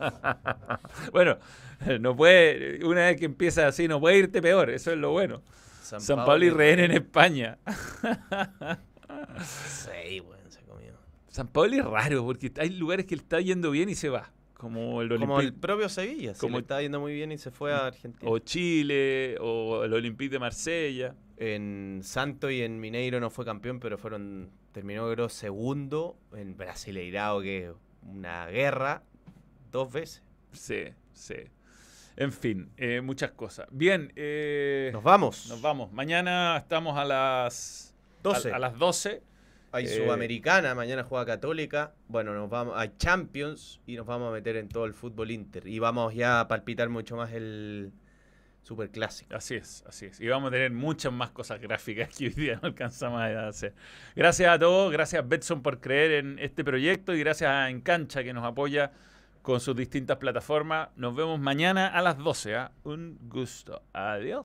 [1.12, 1.36] bueno,
[2.00, 5.42] no puede, una vez que empieza así, no puede irte peor, eso es lo bueno.
[5.82, 7.58] San, Pablo y Rehén en España.
[9.44, 10.39] Sí, bueno.
[11.30, 14.30] San Pablo es raro, porque hay lugares que le está yendo bien y se va.
[14.54, 16.34] Como el Como el propio Sevilla.
[16.34, 18.30] Se como- le estaba yendo muy bien y se fue a Argentina.
[18.30, 21.14] o Chile, o el Olympique de Marsella.
[21.38, 27.40] En Santo y en Mineiro no fue campeón, pero fueron terminó creo segundo en Brasileirao,
[27.40, 27.72] que es
[28.02, 29.02] una guerra,
[29.72, 30.22] dos veces.
[30.52, 31.34] Sí, sí.
[32.16, 33.66] En fin, eh, muchas cosas.
[33.70, 35.46] Bien, eh, Nos vamos.
[35.48, 35.90] nos vamos.
[35.92, 38.52] Mañana estamos a las 12.
[38.52, 39.22] A, a las 12.
[39.72, 41.94] Hay Eh, Sudamericana, mañana juega Católica.
[42.08, 45.66] Bueno, nos vamos, hay Champions y nos vamos a meter en todo el fútbol Inter.
[45.66, 47.92] Y vamos ya a palpitar mucho más el
[48.62, 49.34] Superclásico.
[49.34, 50.20] Así es, así es.
[50.20, 53.74] Y vamos a tener muchas más cosas gráficas que hoy día no alcanzamos a hacer.
[54.16, 58.32] Gracias a todos, gracias Betson por creer en este proyecto y gracias a Encancha que
[58.32, 58.92] nos apoya
[59.42, 60.88] con sus distintas plataformas.
[60.96, 62.56] Nos vemos mañana a las 12.
[62.56, 62.72] ¿ah?
[62.84, 63.82] Un gusto.
[63.92, 64.38] Adiós.